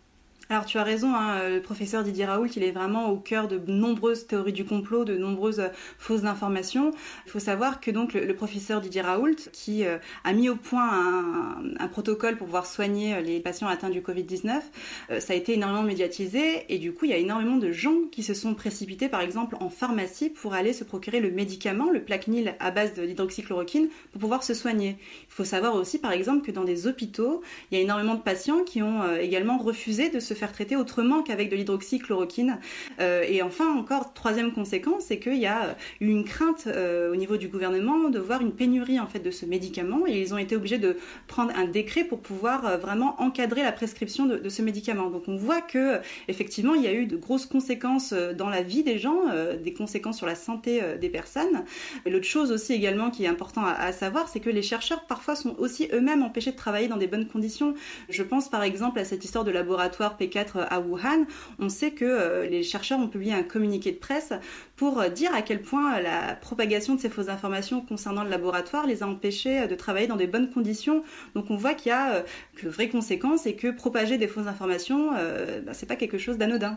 Alors 0.51 0.65
tu 0.65 0.79
as 0.79 0.83
raison, 0.83 1.15
hein, 1.15 1.47
le 1.51 1.61
professeur 1.61 2.03
Didier 2.03 2.25
Raoult, 2.25 2.49
il 2.57 2.63
est 2.63 2.71
vraiment 2.71 3.11
au 3.11 3.19
cœur 3.19 3.49
de 3.49 3.61
nombreuses 3.67 4.27
théories 4.27 4.55
du 4.55 4.65
complot, 4.65 5.05
de 5.05 5.15
nombreuses 5.15 5.61
euh, 5.61 5.69
fausses 5.99 6.25
informations. 6.25 6.93
Il 7.27 7.31
faut 7.31 7.39
savoir 7.39 7.81
que 7.81 7.91
donc 7.91 8.15
le, 8.15 8.35
professeur 8.35 8.81
Didier 8.81 9.03
Raoult, 9.03 9.37
qui 9.53 9.85
euh, 9.85 9.99
a 10.25 10.33
mis 10.33 10.49
au 10.49 10.57
point 10.57 10.89
un, 11.79 11.89
protocole 11.89 12.39
pour 12.39 12.47
pouvoir 12.47 12.65
soigner 12.65 13.15
euh, 13.15 13.21
les 13.21 13.41
patients 13.41 13.69
atteints 13.69 13.91
du 13.91 14.01
Covid-19, 14.01 14.61
ça 15.19 15.33
a 15.33 15.37
été 15.37 15.55
énormément 15.55 15.83
médiatisé 15.83 16.65
et 16.69 16.79
du 16.79 16.93
coup 16.93 17.05
il 17.05 17.11
y 17.11 17.15
a 17.15 17.19
énormément 17.19 17.57
de 17.57 17.71
gens 17.71 17.95
qui 18.11 18.23
se 18.23 18.35
sont 18.35 18.55
précipités 18.55 19.09
par 19.09 19.21
exemple 19.21 19.57
en 19.61 19.69
pharmacie 19.69 20.31
pour 20.31 20.55
aller 20.55 20.73
se 20.73 20.85
procurer 20.85 21.21
le 21.21 21.31
médicament, 21.31 21.91
le 21.91 22.03
Plaquenil 22.03 22.55
à 22.61 22.71
base 22.71 22.95
de 22.95 23.03
l'hydroxychloroquine 23.03 23.89
pour 24.13 24.21
pouvoir 24.21 24.43
se 24.43 24.55
soigner. 24.55 24.97
Il 25.29 25.35
faut 25.35 25.45
savoir 25.45 25.75
aussi 25.75 25.99
par 25.99 26.13
exemple 26.13 26.47
que 26.47 26.53
dans 26.53 26.65
des 26.65 26.87
hôpitaux, 26.87 27.43
il 27.71 27.79
y 27.79 27.81
a 27.81 27.85
énormément 27.85 28.15
de 28.15 28.23
patients 28.23 28.65
qui 28.65 28.83
ont 28.83 29.17
également 29.17 29.59
refusé 29.59 30.09
de 30.11 30.21
se 30.21 30.35
faire 30.39 30.53
traiter 30.53 30.77
autrement 30.77 31.23
qu'avec 31.23 31.51
de 31.51 31.57
l'hydroxychloroquine. 31.57 32.59
Euh, 33.01 33.25
et 33.29 33.43
enfin, 33.43 33.75
encore, 33.77 34.13
troisième 34.15 34.53
conséquence, 34.53 35.05
c'est 35.07 35.19
qu'il 35.19 35.39
y 35.39 35.47
a 35.47 35.77
eu 36.01 36.09
une 36.09 36.25
crainte 36.25 36.65
euh, 36.67 37.13
au 37.13 37.17
niveau 37.17 37.37
du 37.37 37.49
gouvernement 37.49 38.09
de 38.09 38.19
voir 38.19 38.41
une 38.41 38.53
pénurie 38.53 39.01
en 39.01 39.07
fait 39.07 39.21
de 39.21 39.31
ce 39.31 39.47
médicament 39.47 40.07
et 40.07 40.21
ils 40.21 40.35
ont 40.35 40.39
été 40.39 40.57
obligés 40.57 40.79
de 40.79 40.97
prendre 41.27 41.53
un 41.57 41.67
décret 41.67 42.05
pour 42.05 42.21
pouvoir 42.21 42.67
euh, 42.67 42.77
vraiment 42.77 43.21
encadrer 43.21 43.63
la 43.63 43.73
prescription 43.73 44.27
de, 44.27 44.49
ce 44.49 44.63
médicament. 44.63 45.11
Donc 45.11 45.25
on 45.29 45.37
voit 45.37 45.61
que 45.61 45.99
effectivement 46.29 46.75
il 46.75 46.83
y 46.83 46.87
a 46.87 46.93
eu 46.93 47.07
de 47.07 47.17
grosses 47.17 47.47
conséquences 47.47 48.13
dans 48.13 48.49
la 48.49 48.63
vie 48.63 48.83
des 48.83 48.99
gens, 48.99 49.25
des 49.63 49.73
conséquences 49.73 50.17
sur 50.17 50.27
la 50.27 50.35
santé 50.35 50.81
des 51.01 51.11
personnes. 51.11 51.65
Et 52.07 52.11
l'autre 52.11 52.25
chose 52.25 52.51
aussi 52.51 52.73
également 52.73 53.11
qui 53.11 53.25
est 53.25 53.29
important 53.29 53.63
à, 53.65 53.73
à 53.73 53.93
savoir, 53.93 54.29
c'est 54.29 54.41
que 54.41 54.49
les 54.49 54.63
chercheurs 54.63 55.05
parfois 55.05 55.37
sont 55.37 55.55
aussi 55.59 55.89
eux-mêmes 55.93 56.23
empêchés 56.23 56.53
de 56.53 56.57
travailler 56.57 56.89
dans 56.89 56.97
des 56.97 57.07
bonnes 57.07 57.27
conditions. 57.27 57.75
Je 58.09 58.23
pense 58.23 58.49
par 58.49 58.63
exemple 58.63 58.99
à 58.99 59.05
cette 59.05 59.25
histoire 59.25 59.45
de 59.45 59.51
laboratoire 59.51 60.17
à 60.37 60.81
Wuhan, 60.81 61.27
on 61.59 61.69
sait 61.69 61.93
que 61.93 62.05
euh, 62.05 62.47
les 62.47 62.63
chercheurs 62.63 62.99
ont 62.99 63.09
publié 63.09 63.33
un 63.33 63.43
communiqué 63.43 63.93
de 63.93 63.99
presse 63.99 64.33
pour 64.77 65.01
euh, 65.01 65.09
dire 65.09 65.35
à 65.35 65.43
quel 65.43 65.63
point 65.63 66.01
la 66.01 66.35
propagation 66.35 66.95
de 66.95 67.01
ces 67.01 67.09
fausses 67.09 67.29
informations 67.29 67.81
concernant 67.81 68.25
le 68.25 68.31
laboratoire 68.31 68.87
les 68.87 69.03
a 69.03 69.07
empêchés 69.07 69.61
euh, 69.61 69.67
de 69.67 69.75
travailler 69.75 70.07
dans 70.07 70.17
des 70.17 70.27
bonnes 70.27 70.51
conditions. 70.51 71.03
Donc 71.35 71.51
on 71.51 71.57
voit 71.57 71.75
qu'il 71.75 71.91
y 71.91 71.95
a 71.95 72.25
de 72.63 72.69
vraies 72.69 72.89
conséquences 72.89 73.47
et 73.47 73.55
que 73.55 73.69
propager 73.69 74.19
des 74.19 74.29
fausses 74.29 74.47
informations, 74.47 75.13
bah, 75.65 75.75
c'est 75.75 75.87
pas 75.87 75.97
quelque 75.97 76.19
chose 76.19 76.39
d'anodin. 76.39 76.77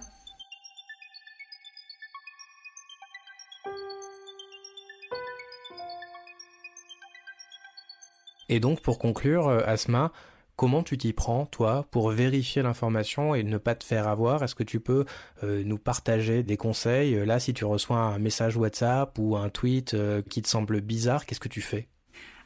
Et 8.49 8.59
donc, 8.59 8.81
pour 8.81 8.99
conclure, 8.99 9.47
Asma, 9.47 10.11
Comment 10.61 10.83
tu 10.83 10.95
t'y 10.95 11.11
prends, 11.11 11.47
toi, 11.47 11.87
pour 11.89 12.11
vérifier 12.11 12.61
l'information 12.61 13.33
et 13.33 13.41
ne 13.41 13.57
pas 13.57 13.73
te 13.73 13.83
faire 13.83 14.07
avoir? 14.07 14.43
Est-ce 14.43 14.53
que 14.53 14.61
tu 14.61 14.79
peux 14.79 15.05
euh, 15.43 15.63
nous 15.65 15.79
partager 15.79 16.43
des 16.43 16.55
conseils? 16.55 17.25
Là, 17.25 17.39
si 17.39 17.55
tu 17.55 17.65
reçois 17.65 17.97
un 17.97 18.19
message 18.19 18.57
WhatsApp 18.57 19.17
ou 19.17 19.35
un 19.35 19.49
tweet 19.49 19.95
euh, 19.95 20.21
qui 20.21 20.43
te 20.43 20.47
semble 20.47 20.81
bizarre, 20.81 21.25
qu'est-ce 21.25 21.39
que 21.39 21.47
tu 21.47 21.61
fais? 21.61 21.87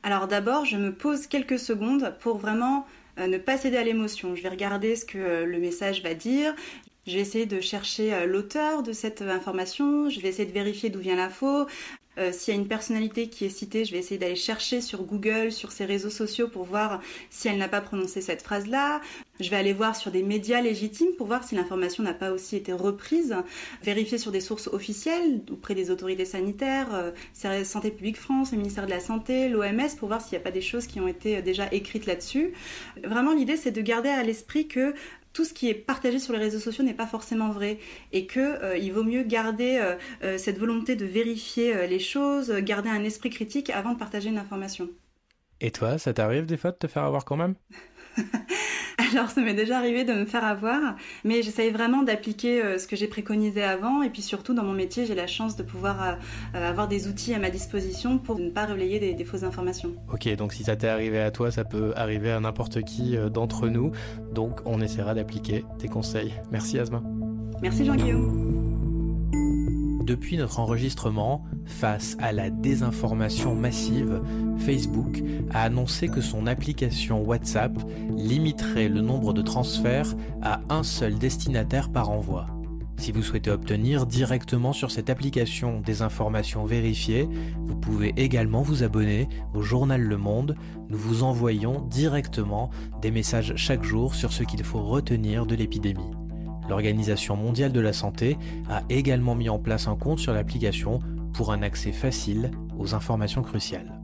Alors 0.01 0.29
d'abord, 0.29 0.63
je 0.63 0.77
me 0.77 0.93
pose 0.93 1.27
quelques 1.27 1.60
secondes 1.60 2.15
pour 2.22 2.38
vraiment 2.38 2.86
euh, 3.19 3.27
ne 3.27 3.38
pas 3.38 3.57
céder 3.57 3.75
à 3.75 3.84
l'émotion. 3.84 4.34
Je 4.34 4.41
vais 4.41 4.48
regarder 4.48 4.95
ce 4.95 5.03
que 5.03 5.43
le 5.43 5.60
message 5.60 6.01
va 6.01 6.13
dire. 6.13 6.55
Je 7.07 7.15
vais 7.15 7.19
essayer 7.19 7.45
de 7.45 7.60
chercher 7.60 8.25
l'auteur 8.25 8.81
de 8.81 8.93
cette 8.93 9.24
information, 9.24 10.10
je 10.10 10.22
vais 10.22 10.29
essayer 10.29 10.48
de 10.48 10.53
vérifier 10.53 10.89
d'où 10.89 11.01
vient 11.01 11.17
l'info, 11.17 11.67
euh, 12.17 12.31
s'il 12.31 12.53
y 12.53 12.57
a 12.57 12.60
une 12.60 12.67
personnalité 12.67 13.29
qui 13.29 13.45
est 13.45 13.50
citée, 13.50 13.86
je 13.86 13.91
vais 13.91 14.00
essayer 14.00 14.17
d'aller 14.17 14.36
chercher 14.36 14.81
sur 14.81 15.03
Google, 15.03 15.51
sur 15.51 15.72
ses 15.72 15.86
réseaux 15.86 16.10
sociaux 16.10 16.48
pour 16.48 16.63
voir 16.63 17.01
si 17.29 17.48
elle 17.48 17.57
n'a 17.57 17.67
pas 17.67 17.81
prononcé 17.81 18.22
cette 18.22 18.41
phrase-là. 18.41 19.01
Je 19.39 19.50
vais 19.50 19.57
aller 19.57 19.74
voir 19.74 19.95
sur 19.95 20.12
des 20.12 20.24
médias 20.24 20.62
légitimes 20.62 21.13
pour 21.17 21.27
voir 21.27 21.43
si 21.43 21.55
l'information 21.55 22.03
n'a 22.03 22.13
pas 22.13 22.31
aussi 22.31 22.55
été 22.55 22.72
reprise. 22.72 23.36
Vérifier 23.84 24.17
sur 24.17 24.31
des 24.31 24.39
sources 24.39 24.67
officielles 24.67 25.41
auprès 25.51 25.75
des 25.75 25.91
autorités 25.91 26.25
sanitaires, 26.25 26.88
euh, 26.93 27.63
Santé 27.63 27.91
publique 27.91 28.17
France, 28.17 28.51
le 28.51 28.57
ministère 28.57 28.86
de 28.86 28.91
la 28.91 29.01
Santé, 29.01 29.50
l'OMS, 29.50 29.95
pour 30.00 30.07
voir 30.07 30.22
s'il 30.22 30.31
n'y 30.31 30.41
a 30.41 30.43
pas 30.43 30.51
des 30.51 30.62
choses 30.62 30.88
qui 30.88 31.00
ont 31.01 31.07
été 31.07 31.41
déjà 31.41 31.67
écrites 31.74 32.05
là-dessus. 32.05 32.53
Vraiment, 33.04 33.34
l'idée, 33.34 33.58
c'est 33.58 33.71
de 33.71 33.82
garder 33.82 34.10
à 34.10 34.23
l'esprit 34.23 34.67
que 34.67 34.93
tout 35.36 35.43
ce 35.43 35.54
qui 35.54 35.69
est 35.69 35.74
partagé 35.74 36.17
sur 36.17 36.32
les 36.32 36.39
réseaux 36.39 36.60
sociaux 36.60 36.86
n'est 36.86 36.93
pas 36.93 37.06
forcément 37.06 37.50
vrai 37.50 37.78
et 38.13 38.26
que 38.26 38.39
euh, 38.39 38.78
il 38.78 38.93
vaut 38.93 39.04
mieux 39.04 39.24
garder 39.24 39.78
euh, 39.82 39.95
euh, 40.24 40.38
cette 40.38 40.58
volonté 40.58 40.95
de 40.95 41.06
vérifier 41.06 41.88
les 41.88 42.00
choses, 42.00 42.52
garder 42.52 42.89
un 42.89 43.04
esprit 43.04 43.30
critique 43.30 43.69
avant 43.69 43.91
de 43.91 44.00
partager 44.00 44.30
une 44.30 44.38
information. 44.38 44.89
Et 45.60 45.71
toi, 45.71 45.98
ça 45.98 46.13
t'arrive 46.13 46.45
des 46.45 46.56
fois 46.56 46.71
de 46.71 46.78
te 46.78 46.88
faire 46.88 47.04
avoir 47.04 47.26
quand 47.26 47.36
même? 47.36 47.56
Alors 49.12 49.30
ça 49.30 49.41
m'est 49.41 49.54
déjà 49.54 49.78
arrivé 49.78 50.04
de 50.04 50.13
me 50.13 50.26
faire 50.26 50.44
avoir, 50.44 50.96
mais 51.24 51.41
j'essaye 51.41 51.72
vraiment 51.72 52.04
d'appliquer 52.04 52.63
euh, 52.63 52.78
ce 52.78 52.88
que 52.88 52.96
j'ai 52.96 53.08
préconisé 53.08 53.63
avant 53.63 54.02
et 54.02 54.10
puis 54.10 54.22
surtout 54.22 54.54
dans 54.54 54.63
mon 54.63 54.74
métier 54.74 55.06
j'ai 55.06 55.15
la 55.15 55.28
chance 55.28 55.56
de 55.56 55.63
pouvoir 55.63 56.02
euh, 56.02 56.13
euh, 56.56 56.70
avoir 56.70 56.88
des 56.88 57.08
outils 57.08 57.34
à 57.34 57.39
ma 57.39 57.50
disposition 57.50 58.18
pour 58.18 58.39
ne 58.39 58.50
pas 58.50 58.65
relayer 58.65 59.00
des, 59.00 59.13
des 59.13 59.24
fausses 59.24 59.44
informations. 59.44 59.94
Ok, 60.12 60.34
donc 60.36 60.54
si 60.54 60.63
ça 60.63 60.76
t'est 60.76 60.88
arrivé 60.88 61.20
à 61.20 61.32
toi, 61.32 61.52
ça 61.52 61.63
peut 61.63 61.94
arriver 61.96 62.32
à 62.32 62.39
n'importe 62.39 62.84
qui 62.84 63.18
d'entre 63.32 63.68
nous, 63.68 63.91
donc 64.34 64.60
on 64.65 64.82
essaiera 64.82 65.13
d'appliquer 65.13 65.65
tes 65.80 65.88
conseils. 65.88 66.34
Merci 66.52 66.80
Asma. 66.80 67.02
Merci 67.62 67.86
Jean-Guillaume. 67.86 68.55
Depuis 70.06 70.38
notre 70.38 70.60
enregistrement, 70.60 71.44
face 71.65 72.15
à 72.20 72.32
la 72.32 72.52
désinformation 72.52 73.56
massive, 73.56 74.22
Facebook 74.60 75.24
a 75.50 75.63
annoncé 75.63 76.10
que 76.10 76.22
son 76.22 76.46
application 76.46 77.24
WhatsApp 77.24 77.74
limiterait 78.15 78.88
le 78.88 79.02
nombre 79.02 79.34
de 79.34 79.41
transferts 79.41 80.13
à 80.44 80.62
un 80.70 80.84
seul 80.84 81.18
destinataire 81.18 81.89
par 81.89 82.12
envoi. 82.12 82.46
Si 82.98 83.12
vous 83.12 83.24
souhaitez 83.24 83.50
obtenir 83.50 84.06
directement 84.06 84.74
sur 84.74 84.91
cette 84.91 85.10
application 85.10 85.82
des 85.82 86.04
informations 86.04 86.65
vérifiées, 86.65 87.28
vous 87.65 87.76
pouvez 87.76 88.13
également 88.15 88.62
vous 88.62 88.84
abonner 88.84 89.28
au 89.56 89.63
journal 89.63 90.02
Le 90.02 90.18
Monde. 90.18 90.56
Nous 90.88 91.00
vous 91.00 91.24
envoyons 91.24 91.82
directement 91.82 92.70
des 93.02 93.10
messages 93.10 93.54
chaque 93.56 93.84
jour 93.84 94.13
sur 94.13 94.32
ce 94.32 94.44
qu'il 94.44 94.63
faut 94.63 94.84
retenir 94.84 95.48
de 95.48 95.56
l'épidémie. 95.56 96.25
L'Organisation 96.69 97.36
mondiale 97.36 97.71
de 97.71 97.80
la 97.80 97.93
santé 97.93 98.38
a 98.69 98.82
également 98.89 99.36
mis 99.36 99.49
en 99.49 99.60
place 99.60 99.88
un 99.88 99.95
compte 99.95 100.19
sur 100.19 100.34
l'application 100.34 100.99
pour 101.34 101.51
un 101.51 101.62
accès 101.62 101.91
facile 101.91 102.51
aux 102.78 102.95
informations 102.95 103.41
cruciales. 103.41 104.01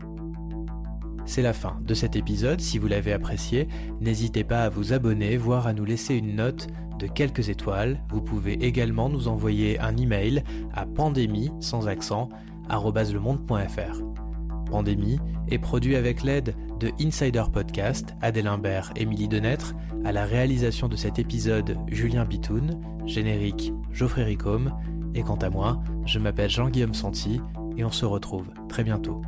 C'est 1.26 1.42
la 1.42 1.54
fin 1.54 1.80
de 1.84 1.94
cet 1.94 2.16
épisode. 2.16 2.60
Si 2.60 2.78
vous 2.78 2.88
l'avez 2.88 3.14
apprécié, 3.14 3.68
n'hésitez 4.00 4.44
pas 4.44 4.64
à 4.64 4.70
vous 4.70 4.92
abonner, 4.92 5.38
voire 5.38 5.68
à 5.68 5.74
nous 5.74 5.86
laisser 5.86 6.16
une 6.16 6.36
note 6.36 6.68
de 7.00 7.08
quelques 7.08 7.50
étoiles. 7.50 8.04
Vous 8.10 8.22
pouvez 8.22 8.54
également 8.54 9.08
nous 9.08 9.28
envoyer 9.28 9.80
un 9.80 9.96
email 9.98 10.44
à 10.74 10.86
pandémie 10.86 11.52
sans 11.60 11.88
accent 11.88 12.30
@lemonde.fr. 12.70 14.11
Pandémie 14.72 15.20
est 15.50 15.60
produit 15.60 15.96
avec 15.96 16.24
l'aide 16.24 16.56
de 16.80 16.92
Insider 17.00 17.44
Podcast, 17.54 18.16
Adèle 18.22 18.48
Imbert, 18.48 18.92
Émilie 18.96 19.28
Denêtre, 19.28 19.76
à 20.04 20.12
la 20.12 20.26
réalisation 20.26 20.88
de 20.88 20.96
cet 20.96 21.20
épisode 21.20 21.78
Julien 21.88 22.26
Bitoun, 22.26 22.82
générique 23.06 23.72
Geoffrey 23.92 24.24
Ricôme, 24.24 24.74
et 25.14 25.22
quant 25.22 25.36
à 25.36 25.50
moi, 25.50 25.84
je 26.06 26.18
m'appelle 26.18 26.50
Jean-Guillaume 26.50 26.94
Santi 26.94 27.42
et 27.78 27.84
on 27.84 27.92
se 27.92 28.06
retrouve 28.06 28.50
très 28.70 28.84
bientôt. 28.84 29.22